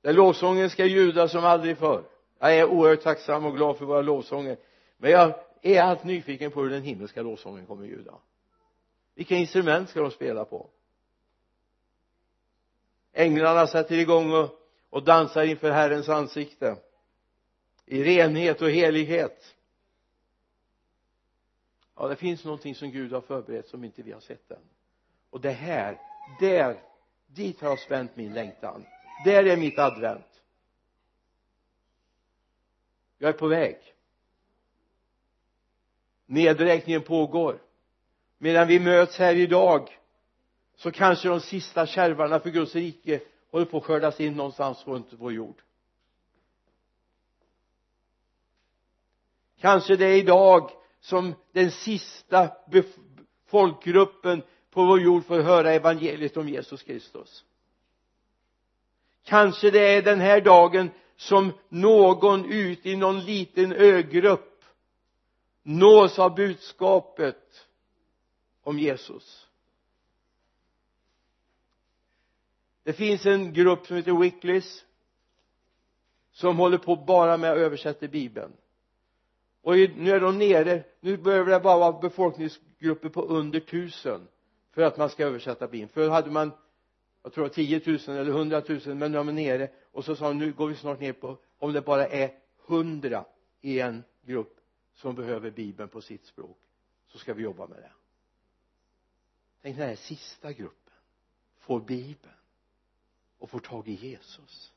Den 0.00 0.14
lovsången 0.14 0.70
ska 0.70 0.84
ljuda 0.84 1.28
som 1.28 1.44
aldrig 1.44 1.78
förr. 1.78 2.04
Jag 2.38 2.56
är 2.56 2.64
oerhört 2.64 3.02
tacksam 3.02 3.44
och 3.44 3.56
glad 3.56 3.78
för 3.78 3.84
våra 3.84 4.02
lovsånger. 4.02 4.56
Men 4.96 5.10
jag 5.10 5.34
är 5.62 5.82
allt 5.82 6.04
nyfiken 6.04 6.50
på 6.50 6.62
hur 6.62 6.70
den 6.70 6.82
himmelska 6.82 7.22
lovsången 7.22 7.66
kommer 7.66 7.82
att 7.82 7.90
ljuda. 7.90 8.14
Vilka 9.14 9.34
instrument 9.34 9.90
ska 9.90 10.00
de 10.00 10.10
spela 10.10 10.44
på? 10.44 10.70
Änglarna 13.12 13.66
sätter 13.66 13.98
igång 13.98 14.32
och, 14.32 14.58
och 14.90 15.02
dansar 15.02 15.42
inför 15.42 15.70
Herrens 15.70 16.08
ansikte. 16.08 16.76
I 17.86 18.04
renhet 18.04 18.62
och 18.62 18.70
helighet 18.70 19.56
ja 22.00 22.08
det 22.08 22.16
finns 22.16 22.44
någonting 22.44 22.74
som 22.74 22.90
Gud 22.90 23.12
har 23.12 23.20
förberett 23.20 23.68
som 23.68 23.84
inte 23.84 24.02
vi 24.02 24.12
har 24.12 24.20
sett 24.20 24.50
än. 24.50 24.58
Och 25.30 25.40
det 25.40 25.50
här 25.50 25.98
där 26.40 26.80
dit 27.26 27.60
har 27.60 27.68
jag 27.68 27.78
spänt 27.78 28.16
min 28.16 28.34
längtan. 28.34 28.86
Där 29.24 29.44
är 29.44 29.56
mitt 29.56 29.78
advent. 29.78 30.42
Jag 33.18 33.28
är 33.28 33.32
på 33.38 33.48
väg. 33.48 33.76
Nedräkningen 36.26 37.02
pågår. 37.02 37.62
Medan 38.38 38.68
vi 38.68 38.80
möts 38.80 39.18
här 39.18 39.34
idag 39.34 39.98
så 40.76 40.92
kanske 40.92 41.28
de 41.28 41.40
sista 41.40 41.86
kärvarna 41.86 42.40
för 42.40 42.50
Guds 42.50 42.74
rike 42.74 43.20
håller 43.50 43.66
på 43.66 43.76
att 43.76 43.84
skördas 43.84 44.20
in 44.20 44.34
någonstans 44.34 44.86
runt 44.86 45.08
vår 45.12 45.32
jord. 45.32 45.62
Kanske 49.58 49.96
det 49.96 50.06
är 50.06 50.18
idag 50.18 50.79
som 51.00 51.34
den 51.52 51.70
sista 51.70 52.50
folkgruppen 53.46 54.42
på 54.70 54.86
vår 54.86 55.00
jord 55.00 55.24
får 55.24 55.40
höra 55.40 55.72
evangeliet 55.72 56.36
om 56.36 56.48
Jesus 56.48 56.82
Kristus. 56.82 57.44
Kanske 59.24 59.70
det 59.70 59.94
är 59.94 60.02
den 60.02 60.20
här 60.20 60.40
dagen 60.40 60.90
som 61.16 61.52
någon 61.68 62.52
ut 62.52 62.86
i 62.86 62.96
någon 62.96 63.20
liten 63.20 63.72
ögrupp 63.72 64.64
nås 65.62 66.18
av 66.18 66.34
budskapet 66.34 67.66
om 68.62 68.78
Jesus. 68.78 69.46
Det 72.82 72.92
finns 72.92 73.26
en 73.26 73.52
grupp 73.52 73.86
som 73.86 73.96
heter 73.96 74.12
Wicklis 74.12 74.84
som 76.32 76.58
håller 76.58 76.78
på 76.78 76.96
bara 76.96 77.36
med 77.36 77.50
att 77.50 77.58
översätta 77.58 78.08
bibeln 78.08 78.52
och 79.62 79.74
nu 79.74 80.10
är 80.10 80.20
de 80.20 80.38
nere. 80.38 80.84
Nu 81.00 81.16
behöver 81.16 81.52
det 81.52 81.60
bara 81.60 81.78
vara 81.78 82.00
befolkningsgrupper 82.00 83.08
på 83.08 83.22
under 83.22 83.60
tusen 83.60 84.28
för 84.70 84.82
att 84.82 84.96
man 84.96 85.10
ska 85.10 85.24
översätta 85.24 85.68
bibeln 85.68 85.88
förr 85.88 86.08
hade 86.08 86.30
man 86.30 86.52
jag 87.22 87.32
tror 87.32 87.48
10 87.48 87.82
000 87.86 87.98
eller 88.18 88.30
100 88.30 88.62
000 88.68 88.80
men 88.94 89.12
nu 89.12 89.18
är 89.18 89.22
man 89.22 89.34
nere. 89.34 89.70
Och 89.92 90.04
så 90.04 90.16
sa 90.16 90.28
de 90.28 90.38
nu 90.38 90.52
går 90.52 90.68
vi 90.68 90.76
snart 90.76 91.00
ner 91.00 91.12
på 91.12 91.38
om 91.58 91.72
det 91.72 91.80
bara 91.80 92.06
är 92.06 92.34
100 92.68 93.24
i 93.60 93.80
en 93.80 94.04
grupp 94.22 94.60
som 94.94 95.14
behöver 95.14 95.50
bibeln 95.50 95.88
på 95.88 96.00
sitt 96.00 96.26
språk 96.26 96.58
så 97.08 97.18
ska 97.18 97.34
vi 97.34 97.42
jobba 97.42 97.66
med 97.66 97.78
det. 97.78 97.92
Tänk 99.62 99.76
när 99.76 99.86
den 99.86 99.88
här 99.88 100.02
sista 100.04 100.52
gruppen 100.52 100.94
får 101.58 101.80
bibeln 101.80 102.34
och 103.38 103.50
får 103.50 103.60
tag 103.60 103.88
i 103.88 103.92
Jesus 103.92 104.72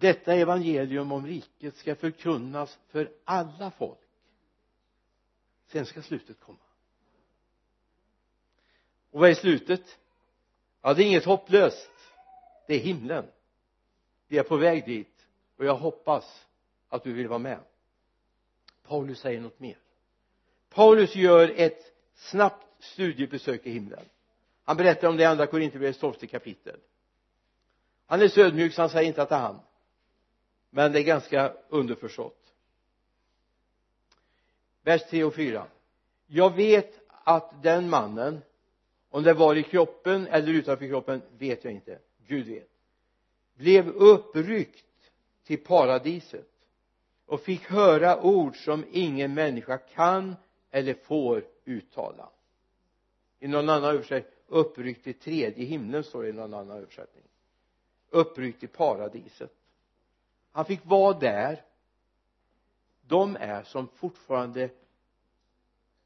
detta 0.00 0.34
evangelium 0.34 1.12
om 1.12 1.26
riket 1.26 1.76
ska 1.76 1.94
förkunnas 1.94 2.78
för 2.88 3.10
alla 3.24 3.70
folk. 3.70 3.98
Sen 5.66 5.86
ska 5.86 6.02
slutet 6.02 6.40
komma. 6.40 6.58
Och 9.10 9.20
vad 9.20 9.30
är 9.30 9.34
slutet? 9.34 9.98
Ja 10.82 10.94
det 10.94 11.02
är 11.02 11.06
inget 11.06 11.24
hopplöst. 11.24 11.90
Det 12.66 12.74
är 12.74 12.78
himlen. 12.78 13.24
Vi 14.28 14.38
är 14.38 14.42
på 14.42 14.56
väg 14.56 14.84
dit 14.84 15.26
och 15.56 15.64
jag 15.64 15.76
hoppas 15.76 16.46
att 16.88 17.04
du 17.04 17.12
vill 17.12 17.28
vara 17.28 17.38
med. 17.38 17.60
Paulus 18.82 19.20
säger 19.20 19.40
något 19.40 19.60
mer. 19.60 19.78
Paulus 20.68 21.16
gör 21.16 21.52
ett 21.56 21.92
snabbt 22.14 22.84
studiebesök 22.84 23.66
i 23.66 23.70
himlen. 23.70 24.04
Han 24.64 24.76
berättar 24.76 25.08
om 25.08 25.16
det 25.16 25.22
i 25.22 25.26
andra 25.26 25.46
Korinthierbrevets 25.46 25.98
tolfte 25.98 26.26
kapitel. 26.26 26.80
Han 28.06 28.22
är 28.22 28.28
så 28.28 28.40
ödmjuk 28.40 28.74
så 28.74 28.82
han 28.82 28.90
säger 28.90 29.08
inte 29.08 29.22
att 29.22 29.28
det 29.28 29.34
är 29.34 29.40
han 29.40 29.60
men 30.70 30.92
det 30.92 31.00
är 31.00 31.04
ganska 31.04 31.52
underförstått. 31.68 32.54
Vers 34.82 35.02
3 35.10 35.24
och 35.24 35.34
4 35.34 35.66
jag 36.32 36.54
vet 36.56 37.00
att 37.08 37.62
den 37.62 37.90
mannen 37.90 38.40
om 39.08 39.22
det 39.22 39.34
var 39.34 39.54
i 39.54 39.62
kroppen 39.62 40.26
eller 40.26 40.52
utanför 40.52 40.88
kroppen 40.88 41.22
vet 41.38 41.64
jag 41.64 41.72
inte. 41.72 41.98
Gud 42.26 42.46
vet. 42.46 42.68
Blev 43.54 43.88
uppryckt 43.88 44.86
till 45.44 45.64
paradiset 45.64 46.50
och 47.26 47.40
fick 47.40 47.64
höra 47.64 48.22
ord 48.22 48.64
som 48.64 48.84
ingen 48.92 49.34
människa 49.34 49.78
kan 49.78 50.36
eller 50.70 50.94
får 50.94 51.44
uttala. 51.64 52.28
I 53.40 53.48
någon 53.48 53.68
annan 53.68 53.90
översättning 53.90 54.34
uppryckt 54.46 55.04
till 55.04 55.14
tredje 55.14 55.64
himlen 55.64 56.04
står 56.04 56.22
det 56.22 56.28
i 56.28 56.32
någon 56.32 56.54
annan 56.54 56.76
översättning. 56.76 57.24
Uppryckt 58.10 58.60
till 58.60 58.68
paradiset 58.68 59.52
han 60.52 60.64
fick 60.64 60.86
vara 60.86 61.18
där. 61.18 61.64
De 63.00 63.36
är 63.36 63.62
som 63.62 63.88
fortfarande 63.88 64.70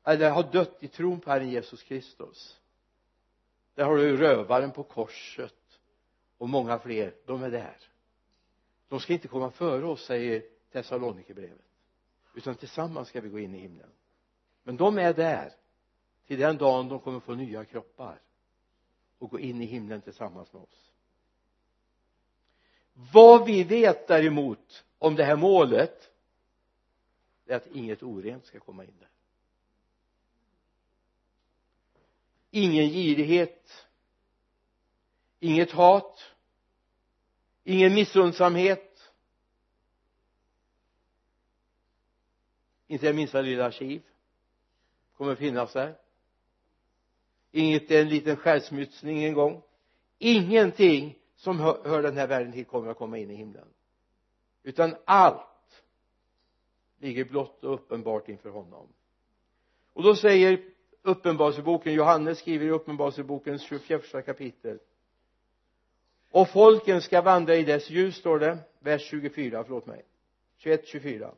eller 0.04 0.30
har 0.30 0.52
dött 0.52 0.76
i 0.80 0.88
tron 0.88 1.20
på 1.20 1.30
Herren 1.30 1.50
Jesus 1.50 1.82
Kristus. 1.82 2.60
Där 3.74 3.84
har 3.84 3.96
du 3.96 4.16
rövaren 4.16 4.70
på 4.70 4.82
korset 4.82 5.80
och 6.38 6.48
många 6.48 6.78
fler. 6.78 7.14
De 7.26 7.42
är 7.42 7.50
där. 7.50 7.76
De 8.88 9.00
ska 9.00 9.12
inte 9.12 9.28
komma 9.28 9.50
före 9.50 9.86
oss 9.86 10.04
säger 10.04 10.42
Thessalonikerbrevet 10.72 11.64
utan 12.34 12.54
tillsammans 12.54 13.08
ska 13.08 13.20
vi 13.20 13.28
gå 13.28 13.38
in 13.38 13.54
i 13.54 13.58
himlen. 13.58 13.90
Men 14.62 14.76
de 14.76 14.98
är 14.98 15.14
där 15.14 15.52
till 16.26 16.38
den 16.38 16.56
dagen 16.56 16.88
de 16.88 17.00
kommer 17.00 17.20
få 17.20 17.34
nya 17.34 17.64
kroppar 17.64 18.20
och 19.18 19.30
gå 19.30 19.38
in 19.38 19.62
i 19.62 19.64
himlen 19.64 20.00
tillsammans 20.00 20.52
med 20.52 20.62
oss 20.62 20.92
vad 22.94 23.46
vi 23.46 23.64
vet 23.64 24.08
däremot 24.08 24.84
om 24.98 25.14
det 25.14 25.24
här 25.24 25.36
målet 25.36 26.10
är 27.46 27.56
att 27.56 27.66
inget 27.66 28.02
orent 28.02 28.46
ska 28.46 28.60
komma 28.60 28.84
in 28.84 28.98
där. 28.98 29.08
Ingen 32.50 32.88
girighet 32.88 33.86
inget 35.40 35.70
hat 35.70 36.24
ingen 37.64 37.94
missundsamhet 37.94 39.12
inte 42.86 43.06
det 43.06 43.12
minsta 43.12 43.40
lilla 43.40 43.72
kiv 43.72 44.02
kommer 45.16 45.34
finnas 45.34 45.72
där. 45.72 45.98
Inget 47.50 47.90
en 47.90 48.08
liten 48.08 48.36
självsmutsning 48.36 49.24
en 49.24 49.34
gång. 49.34 49.62
Ingenting 50.18 51.18
som 51.44 51.60
hör, 51.60 51.80
hör 51.84 52.02
den 52.02 52.16
här 52.16 52.26
världen 52.26 52.52
till 52.52 52.64
kommer 52.64 52.90
att 52.90 52.96
komma 52.96 53.18
in 53.18 53.30
i 53.30 53.34
himlen. 53.34 53.68
Utan 54.62 54.96
allt 55.04 55.82
ligger 56.98 57.24
blott 57.24 57.64
och 57.64 57.74
uppenbart 57.74 58.28
inför 58.28 58.50
honom. 58.50 58.88
Och 59.92 60.02
då 60.02 60.16
säger 60.16 60.64
uppenbarelseboken 61.02 61.92
Johannes 61.92 62.38
skriver 62.38 62.66
i 62.66 62.70
uppenbarelsebokens 62.70 63.62
24 63.62 64.22
kapitel 64.22 64.78
och 66.30 66.48
folken 66.48 67.02
ska 67.02 67.22
vandra 67.22 67.54
i 67.54 67.64
dess 67.64 67.90
ljus 67.90 68.16
står 68.16 68.38
det 68.38 68.58
vers 68.78 69.02
24 69.02 69.64
förlåt 69.64 69.86
mig 69.86 70.02
21 70.56 70.86
24 70.86 71.30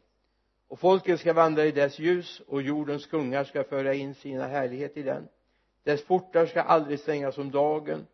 och 0.69 0.79
folken 0.79 1.19
ska 1.19 1.33
vandra 1.33 1.65
i 1.65 1.73
dess 1.73 1.99
ljus 1.99 2.43
och 2.47 2.63
jordens 2.63 3.07
kungar 3.07 3.45
ska 3.45 3.65
föra 3.65 3.95
in 3.95 4.15
sina 4.15 4.47
härlighet 4.47 4.97
i 4.97 5.03
den. 5.03 5.29
Dess 5.83 6.05
portar 6.05 6.47
ska 6.47 6.63
aldrig 6.63 7.01
stängas 7.01 7.39
om 7.39 7.51
dagen 7.51 8.07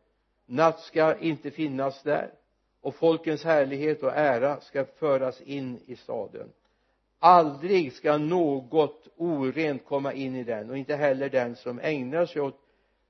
natt 0.52 0.80
ska 0.80 1.18
inte 1.18 1.50
finnas 1.50 2.02
där 2.02 2.34
och 2.80 2.94
folkens 2.94 3.44
härlighet 3.44 4.02
och 4.02 4.12
ära 4.12 4.60
ska 4.60 4.84
föras 4.84 5.40
in 5.40 5.80
i 5.86 5.96
staden. 5.96 6.52
Aldrig 7.18 7.92
ska 7.92 8.18
något 8.18 9.08
orent 9.16 9.84
komma 9.84 10.12
in 10.12 10.36
i 10.36 10.44
den 10.44 10.70
och 10.70 10.78
inte 10.78 10.96
heller 10.96 11.28
den 11.28 11.56
som 11.56 11.78
ägnar 11.78 12.26
sig 12.26 12.42
åt 12.42 12.60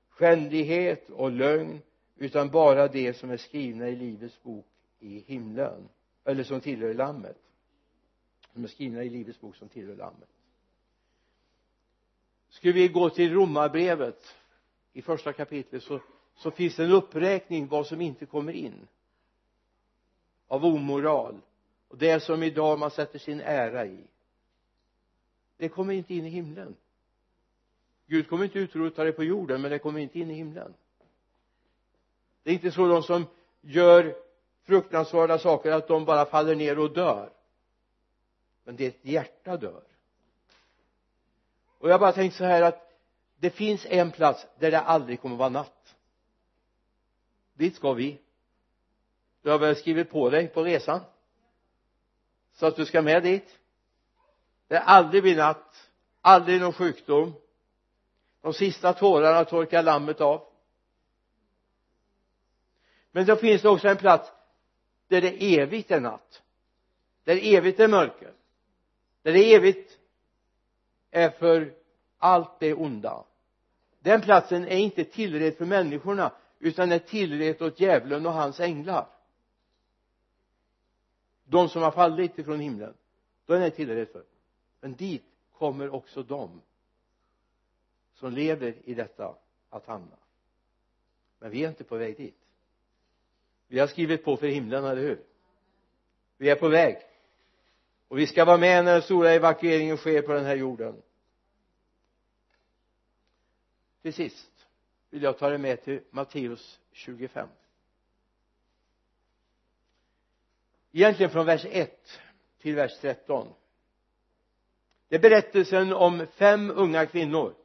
skändlighet 0.09 1.09
och 1.09 1.31
lögn 1.31 1.81
utan 2.15 2.49
bara 2.49 2.87
det 2.87 3.13
som 3.13 3.31
är 3.31 3.37
skrivna 3.37 3.87
i 3.87 3.95
livets 3.95 4.43
bok 4.43 4.67
i 4.99 5.19
himlen 5.19 5.89
eller 6.25 6.43
som 6.43 6.61
tillhör 6.61 6.93
lammet. 6.93 7.37
Som 8.53 8.63
är 8.63 8.67
skrivna 8.67 9.03
i 9.03 9.09
livets 9.09 9.41
bok 9.41 9.55
som 9.55 9.69
tillhör 9.69 9.95
lammet. 9.95 10.29
Skulle 12.49 12.73
vi 12.73 12.87
gå 12.87 13.09
till 13.09 13.33
romarbrevet? 13.33 14.35
I 14.93 15.01
första 15.01 15.33
kapitlet 15.33 15.83
så, 15.83 15.99
så 16.35 16.51
finns 16.51 16.75
det 16.75 16.83
en 16.83 16.91
uppräkning 16.91 17.67
vad 17.67 17.87
som 17.87 18.01
inte 18.01 18.25
kommer 18.25 18.53
in 18.53 18.87
av 20.47 20.65
omoral 20.65 21.41
och 21.87 21.97
det 21.97 22.19
som 22.19 22.43
idag 22.43 22.79
man 22.79 22.91
sätter 22.91 23.19
sin 23.19 23.41
ära 23.41 23.85
i. 23.85 24.07
Det 25.57 25.69
kommer 25.69 25.93
inte 25.93 26.13
in 26.13 26.25
i 26.25 26.29
himlen. 26.29 26.75
Gud 28.05 28.29
kommer 28.29 28.43
inte 28.45 28.59
utrota 28.59 29.03
det 29.03 29.11
på 29.11 29.23
jorden 29.23 29.61
men 29.61 29.71
det 29.71 29.79
kommer 29.79 29.99
inte 29.99 30.19
in 30.19 30.31
i 30.31 30.33
himlen. 30.33 30.73
Det 32.43 32.49
är 32.49 32.53
inte 32.53 32.71
så 32.71 32.87
de 32.87 33.03
som 33.03 33.25
gör 33.61 34.15
fruktansvärda 34.63 35.39
saker 35.39 35.71
att 35.71 35.87
de 35.87 36.05
bara 36.05 36.25
faller 36.25 36.55
ner 36.55 36.79
och 36.79 36.93
dör. 36.93 37.29
Men 38.63 38.75
det 38.75 38.85
är 38.85 38.89
ett 38.89 39.05
hjärta 39.05 39.57
dör. 39.57 39.83
Och 41.77 41.89
jag 41.89 41.99
bara 41.99 42.11
tänkt 42.11 42.35
så 42.35 42.43
här 42.43 42.61
att 42.61 42.93
det 43.39 43.49
finns 43.49 43.85
en 43.85 44.11
plats 44.11 44.47
där 44.59 44.71
det 44.71 44.79
aldrig 44.79 45.21
kommer 45.21 45.35
vara 45.35 45.49
natt 45.49 45.82
dit 47.53 47.75
ska 47.75 47.93
vi. 47.93 48.19
Du 49.41 49.49
har 49.49 49.59
väl 49.59 49.75
skrivit 49.75 50.09
på 50.09 50.29
dig 50.29 50.47
på 50.47 50.63
resan? 50.63 50.99
Så 52.53 52.65
att 52.65 52.75
du 52.75 52.85
ska 52.85 53.01
med 53.01 53.23
dit? 53.23 53.59
Det 54.67 54.79
aldrig 54.79 55.23
blir 55.23 55.35
natt. 55.35 55.89
Aldrig 56.21 56.61
någon 56.61 56.73
sjukdom. 56.73 57.33
De 58.41 58.53
sista 58.53 58.93
tårarna 58.93 59.45
torkar 59.45 59.83
lammet 59.83 60.21
av. 60.21 60.47
Men 63.11 63.25
då 63.25 63.35
finns 63.35 63.61
det 63.61 63.69
också 63.69 63.87
en 63.87 63.97
plats 63.97 64.31
där 65.07 65.21
det 65.21 65.57
evigt 65.59 65.91
är 65.91 65.99
natt. 65.99 66.41
Där 67.23 67.39
evigt 67.43 67.79
är 67.79 67.87
mörker. 67.87 68.33
Där 69.21 69.33
det 69.33 69.53
evigt 69.53 69.99
är 71.11 71.29
för 71.29 71.73
allt 72.17 72.59
det 72.59 72.73
onda. 72.73 73.23
Den 73.99 74.21
platsen 74.21 74.67
är 74.67 74.77
inte 74.77 75.03
tillredd 75.03 75.57
för 75.57 75.65
människorna 75.65 76.31
utan 76.63 76.91
är 76.91 76.99
tillrätt 76.99 77.61
åt 77.61 77.79
djävulen 77.79 78.25
och 78.25 78.33
hans 78.33 78.59
änglar. 78.59 79.07
De 81.45 81.69
som 81.69 81.81
har 81.81 81.91
fallit 81.91 82.39
ifrån 82.39 82.59
himlen 82.59 82.93
den 83.45 83.61
är 83.61 83.69
tillrätt 83.69 84.11
för. 84.11 84.23
Men 84.79 84.95
dit 84.95 85.23
kommer 85.51 85.93
också 85.93 86.23
de 86.23 86.61
som 88.13 88.31
lever 88.31 88.75
i 88.83 88.93
detta 88.93 89.35
att 89.69 89.85
hamna 89.85 90.17
men 91.43 91.51
vi 91.51 91.63
är 91.63 91.69
inte 91.69 91.83
på 91.83 91.97
väg 91.97 92.17
dit. 92.17 92.37
Vi 93.67 93.79
har 93.79 93.87
skrivit 93.87 94.23
på 94.23 94.37
för 94.37 94.47
himlen, 94.47 94.85
eller 94.85 95.01
hur? 95.01 95.23
Vi 96.37 96.49
är 96.49 96.55
på 96.55 96.67
väg. 96.69 96.97
Och 98.07 98.19
vi 98.19 98.27
ska 98.27 98.45
vara 98.45 98.57
med 98.57 98.85
när 98.85 98.93
den 98.93 99.01
stora 99.01 99.31
evakueringen 99.31 99.97
sker 99.97 100.21
på 100.21 100.33
den 100.33 100.45
här 100.45 100.55
jorden. 100.55 101.01
Till 104.01 104.13
sist 104.13 104.52
vill 105.13 105.23
jag 105.23 105.37
ta 105.37 105.49
dig 105.49 105.57
med 105.57 105.83
till 105.83 106.01
Matteus 106.09 106.79
25 106.91 107.49
egentligen 110.91 111.31
från 111.31 111.45
vers 111.45 111.65
1 111.65 112.19
till 112.61 112.75
vers 112.75 112.97
13 113.01 113.53
det 115.07 115.15
är 115.15 115.19
berättelsen 115.19 115.93
om 115.93 116.27
fem 116.33 116.71
unga 116.71 117.05
kvinnor 117.05 117.55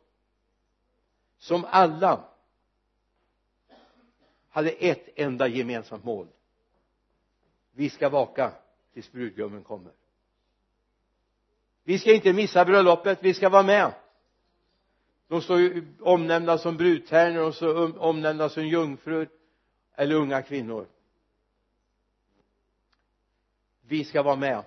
som 1.38 1.64
alla 1.64 2.24
hade 4.48 4.70
ett 4.70 5.08
enda 5.14 5.48
gemensamt 5.48 6.04
mål. 6.04 6.28
Vi 7.72 7.90
ska 7.90 8.08
vaka 8.08 8.52
tills 8.92 9.12
brudgummen 9.12 9.64
kommer. 9.64 9.92
Vi 11.84 11.98
ska 11.98 12.14
inte 12.14 12.32
missa 12.32 12.64
bröllopet 12.64 13.18
vi 13.22 13.34
ska 13.34 13.48
vara 13.48 13.62
med 13.62 13.92
de 15.28 15.42
står 15.42 15.60
ju 15.60 15.86
omnämnda 16.00 16.58
som 16.58 16.76
brudtärnor 16.76 17.42
och 17.42 17.54
så 17.54 17.92
omnämnda 17.92 18.48
som 18.48 18.66
jungfrur 18.66 19.28
eller 19.94 20.14
unga 20.14 20.42
kvinnor. 20.42 20.86
Vi 23.86 24.04
ska 24.04 24.22
vara 24.22 24.36
med. 24.36 24.64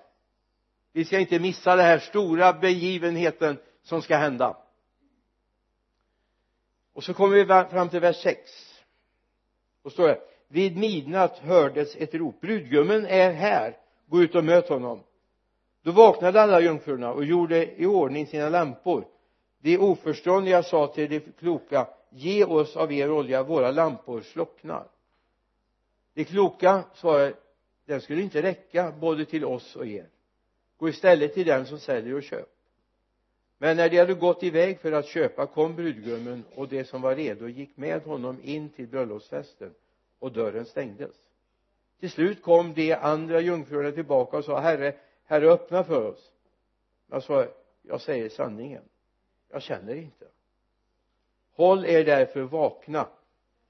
Vi 0.92 1.04
ska 1.04 1.18
inte 1.18 1.38
missa 1.38 1.76
den 1.76 1.84
här 1.84 1.98
stora 1.98 2.52
begivenheten 2.52 3.58
som 3.82 4.02
ska 4.02 4.16
hända. 4.16 4.56
Och 6.92 7.04
så 7.04 7.14
kommer 7.14 7.36
vi 7.36 7.70
fram 7.70 7.88
till 7.88 8.00
vers 8.00 8.22
6 8.22 8.72
då 9.82 9.90
står 9.90 10.08
det 10.08 10.20
vid 10.48 10.76
midnatt 10.76 11.38
hördes 11.38 11.96
ett 11.96 12.14
rop. 12.14 12.40
Brudgummen 12.40 13.06
är 13.06 13.32
här. 13.32 13.76
Gå 14.06 14.22
ut 14.22 14.34
och 14.34 14.44
möt 14.44 14.68
honom. 14.68 15.00
Då 15.82 15.90
vaknade 15.90 16.42
alla 16.42 16.60
jungfrurna 16.60 17.12
och 17.12 17.24
gjorde 17.24 17.80
i 17.80 17.86
ordning 17.86 18.26
sina 18.26 18.48
lampor 18.48 19.04
de 19.62 19.78
oförståndiga 19.78 20.62
sa 20.62 20.86
till 20.86 21.10
de 21.10 21.20
kloka 21.20 21.88
ge 22.10 22.44
oss 22.44 22.76
av 22.76 22.92
er 22.92 23.10
olja 23.10 23.42
våra 23.42 23.70
lampor 23.70 24.20
slocknar. 24.20 24.88
De 26.14 26.24
kloka 26.24 26.84
svarade 26.94 27.34
den 27.84 28.00
skulle 28.00 28.22
inte 28.22 28.42
räcka 28.42 28.92
både 29.00 29.24
till 29.24 29.44
oss 29.44 29.76
och 29.76 29.86
er. 29.86 30.08
Gå 30.76 30.88
istället 30.88 31.34
till 31.34 31.46
den 31.46 31.66
som 31.66 31.78
säljer 31.78 32.14
och 32.14 32.22
köp. 32.22 32.48
Men 33.58 33.76
när 33.76 33.88
de 33.88 33.98
hade 33.98 34.14
gått 34.14 34.42
iväg 34.42 34.80
för 34.80 34.92
att 34.92 35.06
köpa 35.06 35.46
kom 35.46 35.76
brudgummen 35.76 36.44
och 36.54 36.68
de 36.68 36.84
som 36.84 37.02
var 37.02 37.14
redo 37.16 37.48
gick 37.48 37.76
med 37.76 38.02
honom 38.02 38.40
in 38.42 38.68
till 38.68 38.88
bröllopsfesten 38.88 39.74
och 40.18 40.32
dörren 40.32 40.66
stängdes. 40.66 41.16
Till 42.00 42.10
slut 42.10 42.42
kom 42.42 42.74
de 42.74 42.94
andra 42.94 43.40
jungfrurna 43.40 43.90
tillbaka 43.92 44.36
och 44.36 44.44
sa 44.44 44.60
herre 44.60 44.94
herre 45.24 45.50
öppna 45.50 45.84
för 45.84 46.08
oss. 46.08 46.30
Jag 47.10 47.22
sa 47.22 47.46
jag 47.82 48.00
säger 48.00 48.28
sanningen 48.28 48.82
jag 49.52 49.62
känner 49.62 49.94
inte. 49.94 50.28
Håll 51.54 51.84
er 51.84 52.04
därför 52.04 52.42
vakna 52.42 53.08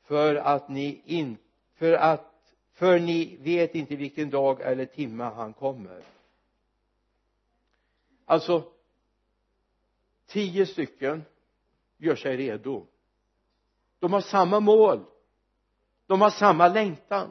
för 0.03 0.35
att 0.35 0.69
ni 0.69 1.03
in 1.05 1.39
för 1.75 1.93
att 1.93 2.55
för 2.73 2.99
ni 2.99 3.37
vet 3.37 3.75
inte 3.75 3.97
vilken 3.97 4.31
dag 4.31 4.61
eller 4.61 4.87
timme 4.87 5.25
han 5.25 5.53
kommer. 5.53 6.03
Alltså 8.25 8.73
tio 10.27 10.67
stycken 10.67 11.25
gör 11.97 12.17
sig 12.17 12.37
redo. 12.37 12.87
De 13.99 14.13
har 14.13 14.21
samma 14.21 14.61
mål. 14.61 15.05
De 16.07 16.21
har 16.21 16.31
samma 16.31 16.69
längtan. 16.69 17.31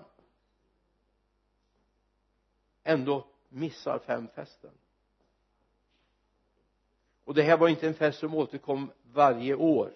Ändå 2.83 3.27
missar 3.49 3.99
fem 3.99 4.27
festen 4.35 4.71
och 7.25 7.33
det 7.33 7.41
här 7.41 7.57
var 7.57 7.67
inte 7.67 7.87
en 7.87 7.93
fest 7.93 8.19
som 8.19 8.35
återkom 8.35 8.91
varje 9.03 9.55
år 9.55 9.93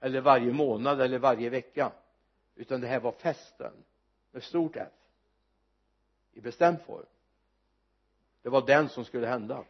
eller 0.00 0.20
varje 0.20 0.52
månad 0.52 1.00
eller 1.00 1.18
varje 1.18 1.50
vecka 1.50 1.92
utan 2.54 2.80
det 2.80 2.86
här 2.86 3.00
var 3.00 3.12
festen 3.12 3.72
med 4.30 4.42
stort 4.42 4.76
F 4.76 4.88
i 6.32 6.40
bestämd 6.40 6.80
form. 6.86 7.06
Det 8.42 8.48
var 8.48 8.66
den 8.66 8.88
som 8.88 9.04
skulle 9.04 9.26
hända. 9.26 9.64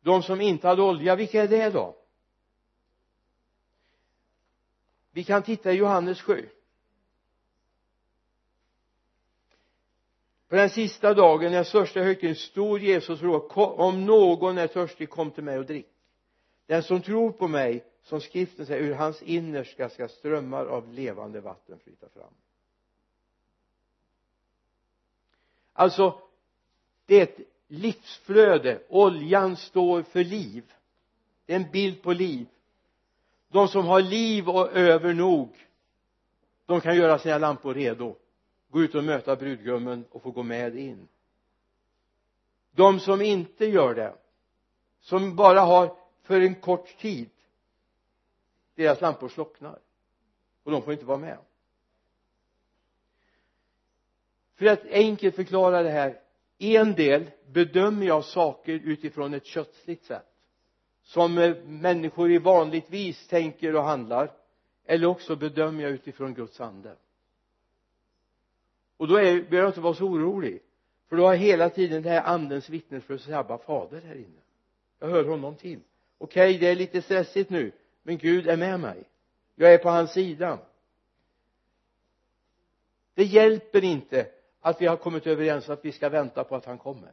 De 0.00 0.22
som 0.22 0.40
inte 0.40 0.68
hade 0.68 0.82
olja 0.82 1.16
vilka 1.16 1.42
är 1.42 1.48
det 1.48 1.70
då? 1.70 1.96
Vi 5.10 5.24
kan 5.24 5.42
titta 5.42 5.72
i 5.72 5.76
Johannes 5.76 6.22
7 6.22 6.48
på 10.48 10.56
den 10.56 10.70
sista 10.70 11.14
dagen 11.14 11.52
den 11.52 11.64
största 11.64 12.00
högtiden 12.00 12.36
stod 12.36 12.80
Jesus 12.80 13.22
och 13.22 13.50
frågade 13.50 13.82
om 13.82 14.06
någon 14.06 14.58
är 14.58 14.66
törstig 14.66 15.10
kom 15.10 15.30
till 15.30 15.44
mig 15.44 15.58
och 15.58 15.66
drick. 15.66 15.88
Den 16.66 16.82
som 16.82 17.02
tror 17.02 17.32
på 17.32 17.48
mig 17.48 17.84
som 18.02 18.20
skriften 18.20 18.66
säger 18.66 18.82
ur 18.82 18.94
hans 18.94 19.22
innerska 19.22 19.88
ska 19.88 20.08
strömmar 20.08 20.66
av 20.66 20.92
levande 20.92 21.40
vatten 21.40 21.78
flyta 21.78 22.08
fram. 22.08 22.34
Alltså 25.72 26.20
det 27.06 27.16
är 27.16 27.22
ett 27.22 27.38
livsflöde. 27.68 28.82
Oljan 28.88 29.56
står 29.56 30.02
för 30.02 30.24
liv. 30.24 30.72
Det 31.46 31.52
är 31.52 31.56
en 31.56 31.70
bild 31.70 32.02
på 32.02 32.12
liv. 32.12 32.46
De 33.48 33.68
som 33.68 33.86
har 33.86 34.00
liv 34.00 34.48
och 34.48 34.72
över 34.72 35.14
nog 35.14 35.66
de 36.66 36.80
kan 36.80 36.96
göra 36.96 37.18
sina 37.18 37.38
lampor 37.38 37.74
redo 37.74 38.16
gå 38.76 38.82
ut 38.82 38.94
och 38.94 39.04
möta 39.04 39.36
brudgummen 39.36 40.04
och 40.10 40.22
få 40.22 40.30
gå 40.30 40.42
med 40.42 40.76
in. 40.76 41.08
De 42.70 43.00
som 43.00 43.20
inte 43.20 43.66
gör 43.66 43.94
det 43.94 44.14
som 45.00 45.36
bara 45.36 45.60
har 45.60 45.96
för 46.22 46.40
en 46.40 46.54
kort 46.54 46.98
tid 46.98 47.30
deras 48.74 49.00
lampor 49.00 49.28
slocknar. 49.28 49.78
Och 50.62 50.70
de 50.70 50.82
får 50.82 50.92
inte 50.92 51.04
vara 51.04 51.18
med. 51.18 51.38
För 54.54 54.66
att 54.66 54.84
enkelt 54.84 55.36
förklara 55.36 55.82
det 55.82 55.90
här 55.90 56.20
en 56.58 56.94
del 56.94 57.30
bedömer 57.46 58.06
jag 58.06 58.24
saker 58.24 58.72
utifrån 58.72 59.34
ett 59.34 59.46
kötsligt 59.46 60.04
sätt. 60.04 60.32
Som 61.02 61.38
eh, 61.38 61.56
människor 61.64 62.32
i 62.32 62.38
vanligtvis 62.38 63.28
tänker 63.28 63.76
och 63.76 63.84
handlar 63.84 64.32
eller 64.84 65.06
också 65.06 65.36
bedömer 65.36 65.82
jag 65.82 65.92
utifrån 65.92 66.34
Guds 66.34 66.60
ande 66.60 66.96
och 68.96 69.08
då 69.08 69.16
är, 69.16 69.22
behöver 69.22 69.56
jag 69.56 69.68
inte 69.68 69.80
vara 69.80 69.94
så 69.94 70.04
orolig. 70.04 70.62
För 71.08 71.16
då 71.16 71.24
har 71.24 71.32
jag 71.32 71.40
hela 71.40 71.70
tiden 71.70 72.02
det 72.02 72.10
här 72.10 72.22
andens 72.22 72.68
vittnesbörd 72.68 73.20
sabba 73.20 73.58
fader 73.58 74.00
här 74.00 74.14
inne. 74.14 74.40
Jag 74.98 75.08
hör 75.08 75.24
honom 75.24 75.56
till. 75.56 75.80
Okej 76.18 76.48
okay, 76.48 76.58
det 76.58 76.68
är 76.68 76.76
lite 76.76 77.02
stressigt 77.02 77.50
nu 77.50 77.72
men 78.02 78.18
Gud 78.18 78.48
är 78.48 78.56
med 78.56 78.80
mig. 78.80 79.04
Jag 79.54 79.74
är 79.74 79.78
på 79.78 79.88
hans 79.88 80.12
sida. 80.12 80.58
Det 83.14 83.24
hjälper 83.24 83.84
inte 83.84 84.30
att 84.60 84.80
vi 84.80 84.86
har 84.86 84.96
kommit 84.96 85.26
överens 85.26 85.68
att 85.68 85.84
vi 85.84 85.92
ska 85.92 86.08
vänta 86.08 86.44
på 86.44 86.56
att 86.56 86.64
han 86.64 86.78
kommer. 86.78 87.12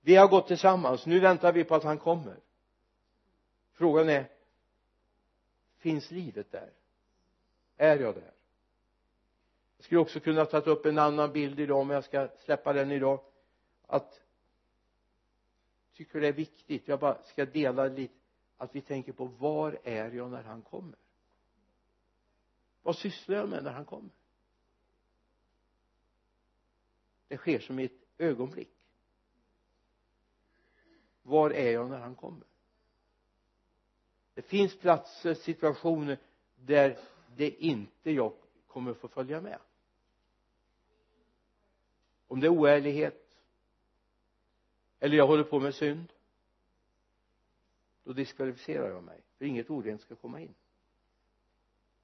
Vi 0.00 0.16
har 0.16 0.28
gått 0.28 0.46
tillsammans. 0.46 1.06
Nu 1.06 1.20
väntar 1.20 1.52
vi 1.52 1.64
på 1.64 1.74
att 1.74 1.84
han 1.84 1.98
kommer. 1.98 2.36
Frågan 3.72 4.08
är 4.08 4.28
finns 5.78 6.10
livet 6.10 6.52
där? 6.52 6.70
Är 7.76 7.98
jag 7.98 8.14
där? 8.14 8.32
Jag 9.82 9.86
skulle 9.86 10.00
också 10.00 10.20
kunna 10.20 10.44
ta 10.44 10.58
upp 10.58 10.86
en 10.86 10.98
annan 10.98 11.32
bild 11.32 11.60
idag 11.60 11.86
men 11.86 11.94
jag 11.94 12.04
ska 12.04 12.28
släppa 12.44 12.72
den 12.72 12.90
idag. 12.90 13.20
Att 13.86 14.20
tycker 15.94 16.20
det 16.20 16.28
är 16.28 16.32
viktigt 16.32 16.88
jag 16.88 17.00
bara 17.00 17.22
ska 17.22 17.44
dela 17.44 17.86
lite 17.86 18.14
att 18.56 18.74
vi 18.74 18.80
tänker 18.80 19.12
på 19.12 19.24
var 19.24 19.78
är 19.84 20.10
jag 20.10 20.30
när 20.30 20.42
han 20.42 20.62
kommer? 20.62 20.98
Vad 22.82 22.96
sysslar 22.96 23.36
jag 23.36 23.48
med 23.48 23.64
när 23.64 23.72
han 23.72 23.84
kommer? 23.84 24.10
Det 27.28 27.36
sker 27.36 27.58
som 27.58 27.78
i 27.78 27.84
ett 27.84 27.92
ögonblick. 28.18 28.74
Var 31.22 31.50
är 31.50 31.72
jag 31.72 31.90
när 31.90 31.98
han 31.98 32.14
kommer? 32.14 32.46
Det 34.34 34.42
finns 34.42 34.78
platser, 34.78 35.34
situationer 35.34 36.18
där 36.56 36.98
det 37.36 37.50
inte 37.50 38.10
jag 38.10 38.32
kommer 38.66 38.94
få 38.94 39.08
följa 39.08 39.40
med 39.40 39.58
om 42.32 42.40
det 42.40 42.46
är 42.46 42.50
oärlighet. 42.50 43.38
Eller 45.00 45.16
jag 45.16 45.26
håller 45.26 45.44
på 45.44 45.60
med 45.60 45.74
synd. 45.74 46.12
Då 48.04 48.12
diskvalificerar 48.12 48.88
jag 48.88 49.04
mig. 49.04 49.20
För 49.38 49.44
inget 49.44 49.70
orent 49.70 50.00
ska 50.00 50.14
komma 50.14 50.40
in. 50.40 50.54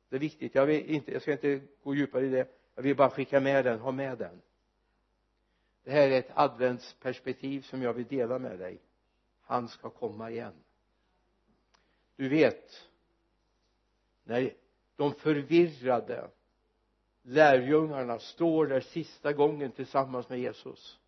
Det 0.08 0.16
är 0.16 0.20
viktigt. 0.20 0.54
Jag 0.54 0.66
vill 0.66 0.86
inte 0.90 1.12
jag 1.12 1.22
ska 1.22 1.32
inte 1.32 1.60
gå 1.82 1.94
djupare 1.94 2.26
i 2.26 2.28
det. 2.28 2.48
Jag 2.74 2.82
vill 2.82 2.96
bara 2.96 3.10
skicka 3.10 3.40
med 3.40 3.64
den 3.64 3.80
ha 3.80 3.92
med 3.92 4.18
den. 4.18 4.42
Det 5.82 5.90
här 5.90 6.10
är 6.10 6.18
ett 6.18 6.30
adventsperspektiv 6.34 7.62
som 7.62 7.82
jag 7.82 7.92
vill 7.92 8.06
dela 8.06 8.38
med 8.38 8.58
dig. 8.58 8.80
Han 9.40 9.68
ska 9.68 9.90
komma 9.90 10.30
igen. 10.30 10.54
Du 12.16 12.28
vet 12.28 12.88
när 14.24 14.54
de 14.96 15.14
förvirrade 15.14 16.30
lärjungarna 17.28 18.18
står 18.18 18.66
där 18.66 18.80
sista 18.80 19.32
gången 19.32 19.72
tillsammans 19.72 20.28
med 20.28 20.38
Jesus. 20.38 20.98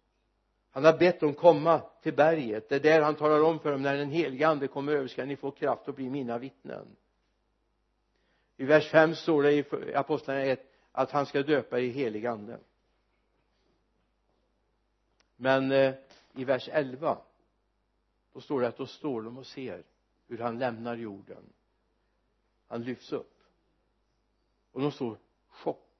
Han 0.70 0.84
har 0.84 0.98
bett 0.98 1.20
dem 1.20 1.34
komma 1.34 1.82
till 2.02 2.14
berget. 2.14 2.68
Det 2.68 2.74
är 2.74 2.80
där 2.80 3.02
han 3.02 3.14
talar 3.14 3.42
om 3.42 3.58
för 3.58 3.72
dem 3.72 3.82
när 3.82 3.96
den 3.96 4.10
helige 4.10 4.48
ande 4.48 4.68
kommer 4.68 4.92
över 4.92 5.08
ska 5.08 5.24
ni 5.24 5.36
få 5.36 5.50
kraft 5.50 5.88
att 5.88 5.96
bli 5.96 6.10
mina 6.10 6.38
vittnen. 6.38 6.96
I 8.56 8.64
vers 8.64 8.90
5 8.90 9.14
står 9.14 9.42
det 9.42 9.52
i 9.52 9.64
apostlagärningarna 9.94 10.52
1 10.52 10.72
att 10.92 11.10
han 11.10 11.26
ska 11.26 11.42
döpa 11.42 11.78
i 11.80 11.88
helig 11.88 12.26
ande. 12.26 12.58
Men 15.36 15.72
eh, 15.72 15.94
i 16.34 16.44
vers 16.44 16.68
11 16.72 17.18
då 18.32 18.40
står 18.40 18.60
det 18.60 18.68
att 18.68 18.76
då 18.76 18.86
står 18.86 19.22
de 19.22 19.38
och 19.38 19.46
ser 19.46 19.84
hur 20.28 20.38
han 20.38 20.58
lämnar 20.58 20.96
jorden. 20.96 21.52
Han 22.68 22.82
lyfts 22.82 23.12
upp. 23.12 23.42
Och 24.72 24.80
de 24.80 24.92
står 24.92 25.16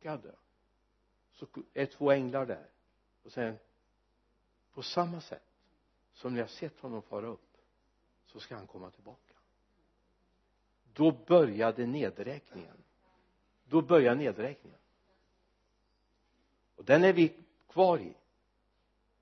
chockade 0.00 0.34
så 1.32 1.46
är 1.74 1.86
två 1.86 2.10
änglar 2.10 2.46
där. 2.46 2.66
Och 3.22 3.32
säger 3.32 3.58
på 4.72 4.82
samma 4.82 5.20
sätt 5.20 5.42
som 6.12 6.34
ni 6.34 6.40
har 6.40 6.48
sett 6.48 6.80
honom 6.80 7.02
fara 7.02 7.26
upp 7.26 7.56
så 8.26 8.40
ska 8.40 8.56
han 8.56 8.66
komma 8.66 8.90
tillbaka. 8.90 9.34
Då 10.92 11.12
började 11.26 11.86
nedräkningen. 11.86 12.76
Då 13.64 13.82
börjar 13.82 14.14
nedräkningen. 14.14 14.78
Och 16.76 16.84
den 16.84 17.04
är 17.04 17.12
vi 17.12 17.34
kvar 17.68 17.98
i. 17.98 18.14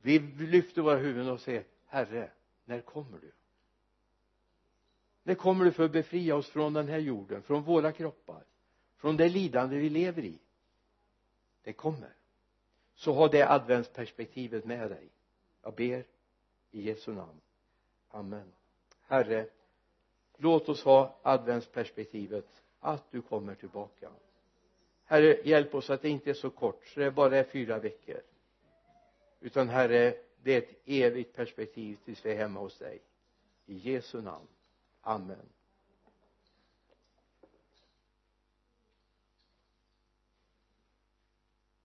Vi 0.00 0.18
lyfter 0.18 0.82
våra 0.82 0.96
huvuden 0.96 1.30
och 1.32 1.40
säger 1.40 1.64
herre 1.86 2.30
när 2.64 2.80
kommer 2.80 3.18
du? 3.18 3.32
När 5.22 5.34
kommer 5.34 5.64
du 5.64 5.72
för 5.72 5.84
att 5.84 5.92
befria 5.92 6.36
oss 6.36 6.50
från 6.50 6.72
den 6.72 6.88
här 6.88 6.98
jorden 6.98 7.42
från 7.42 7.62
våra 7.62 7.92
kroppar 7.92 8.44
från 8.96 9.16
det 9.16 9.28
lidande 9.28 9.76
vi 9.76 9.90
lever 9.90 10.24
i? 10.24 10.38
Det 11.62 11.72
kommer. 11.72 12.12
Så 12.94 13.12
ha 13.12 13.28
det 13.28 13.42
adventsperspektivet 13.42 14.64
med 14.64 14.90
dig. 14.90 15.08
Jag 15.62 15.74
ber 15.74 16.04
i 16.70 16.82
Jesu 16.82 17.12
namn. 17.12 17.40
Amen. 18.08 18.52
Herre 19.06 19.46
låt 20.36 20.68
oss 20.68 20.84
ha 20.84 21.18
adventsperspektivet 21.22 22.62
att 22.80 23.10
du 23.10 23.22
kommer 23.22 23.54
tillbaka. 23.54 24.10
Herre 25.04 25.48
hjälp 25.48 25.74
oss 25.74 25.90
att 25.90 26.02
det 26.02 26.08
inte 26.08 26.30
är 26.30 26.34
så 26.34 26.50
kort 26.50 26.86
så 26.86 27.00
det 27.00 27.10
bara 27.10 27.36
är 27.36 27.44
fyra 27.44 27.78
veckor. 27.78 28.20
Utan 29.40 29.68
herre 29.68 30.14
det 30.42 30.54
är 30.54 30.58
ett 30.58 30.82
evigt 30.84 31.36
perspektiv 31.36 31.98
tills 32.04 32.26
vi 32.26 32.32
är 32.32 32.36
hemma 32.36 32.60
hos 32.60 32.78
dig. 32.78 33.00
I 33.66 33.74
Jesu 33.74 34.20
namn. 34.20 34.46
Amen. 35.00 35.48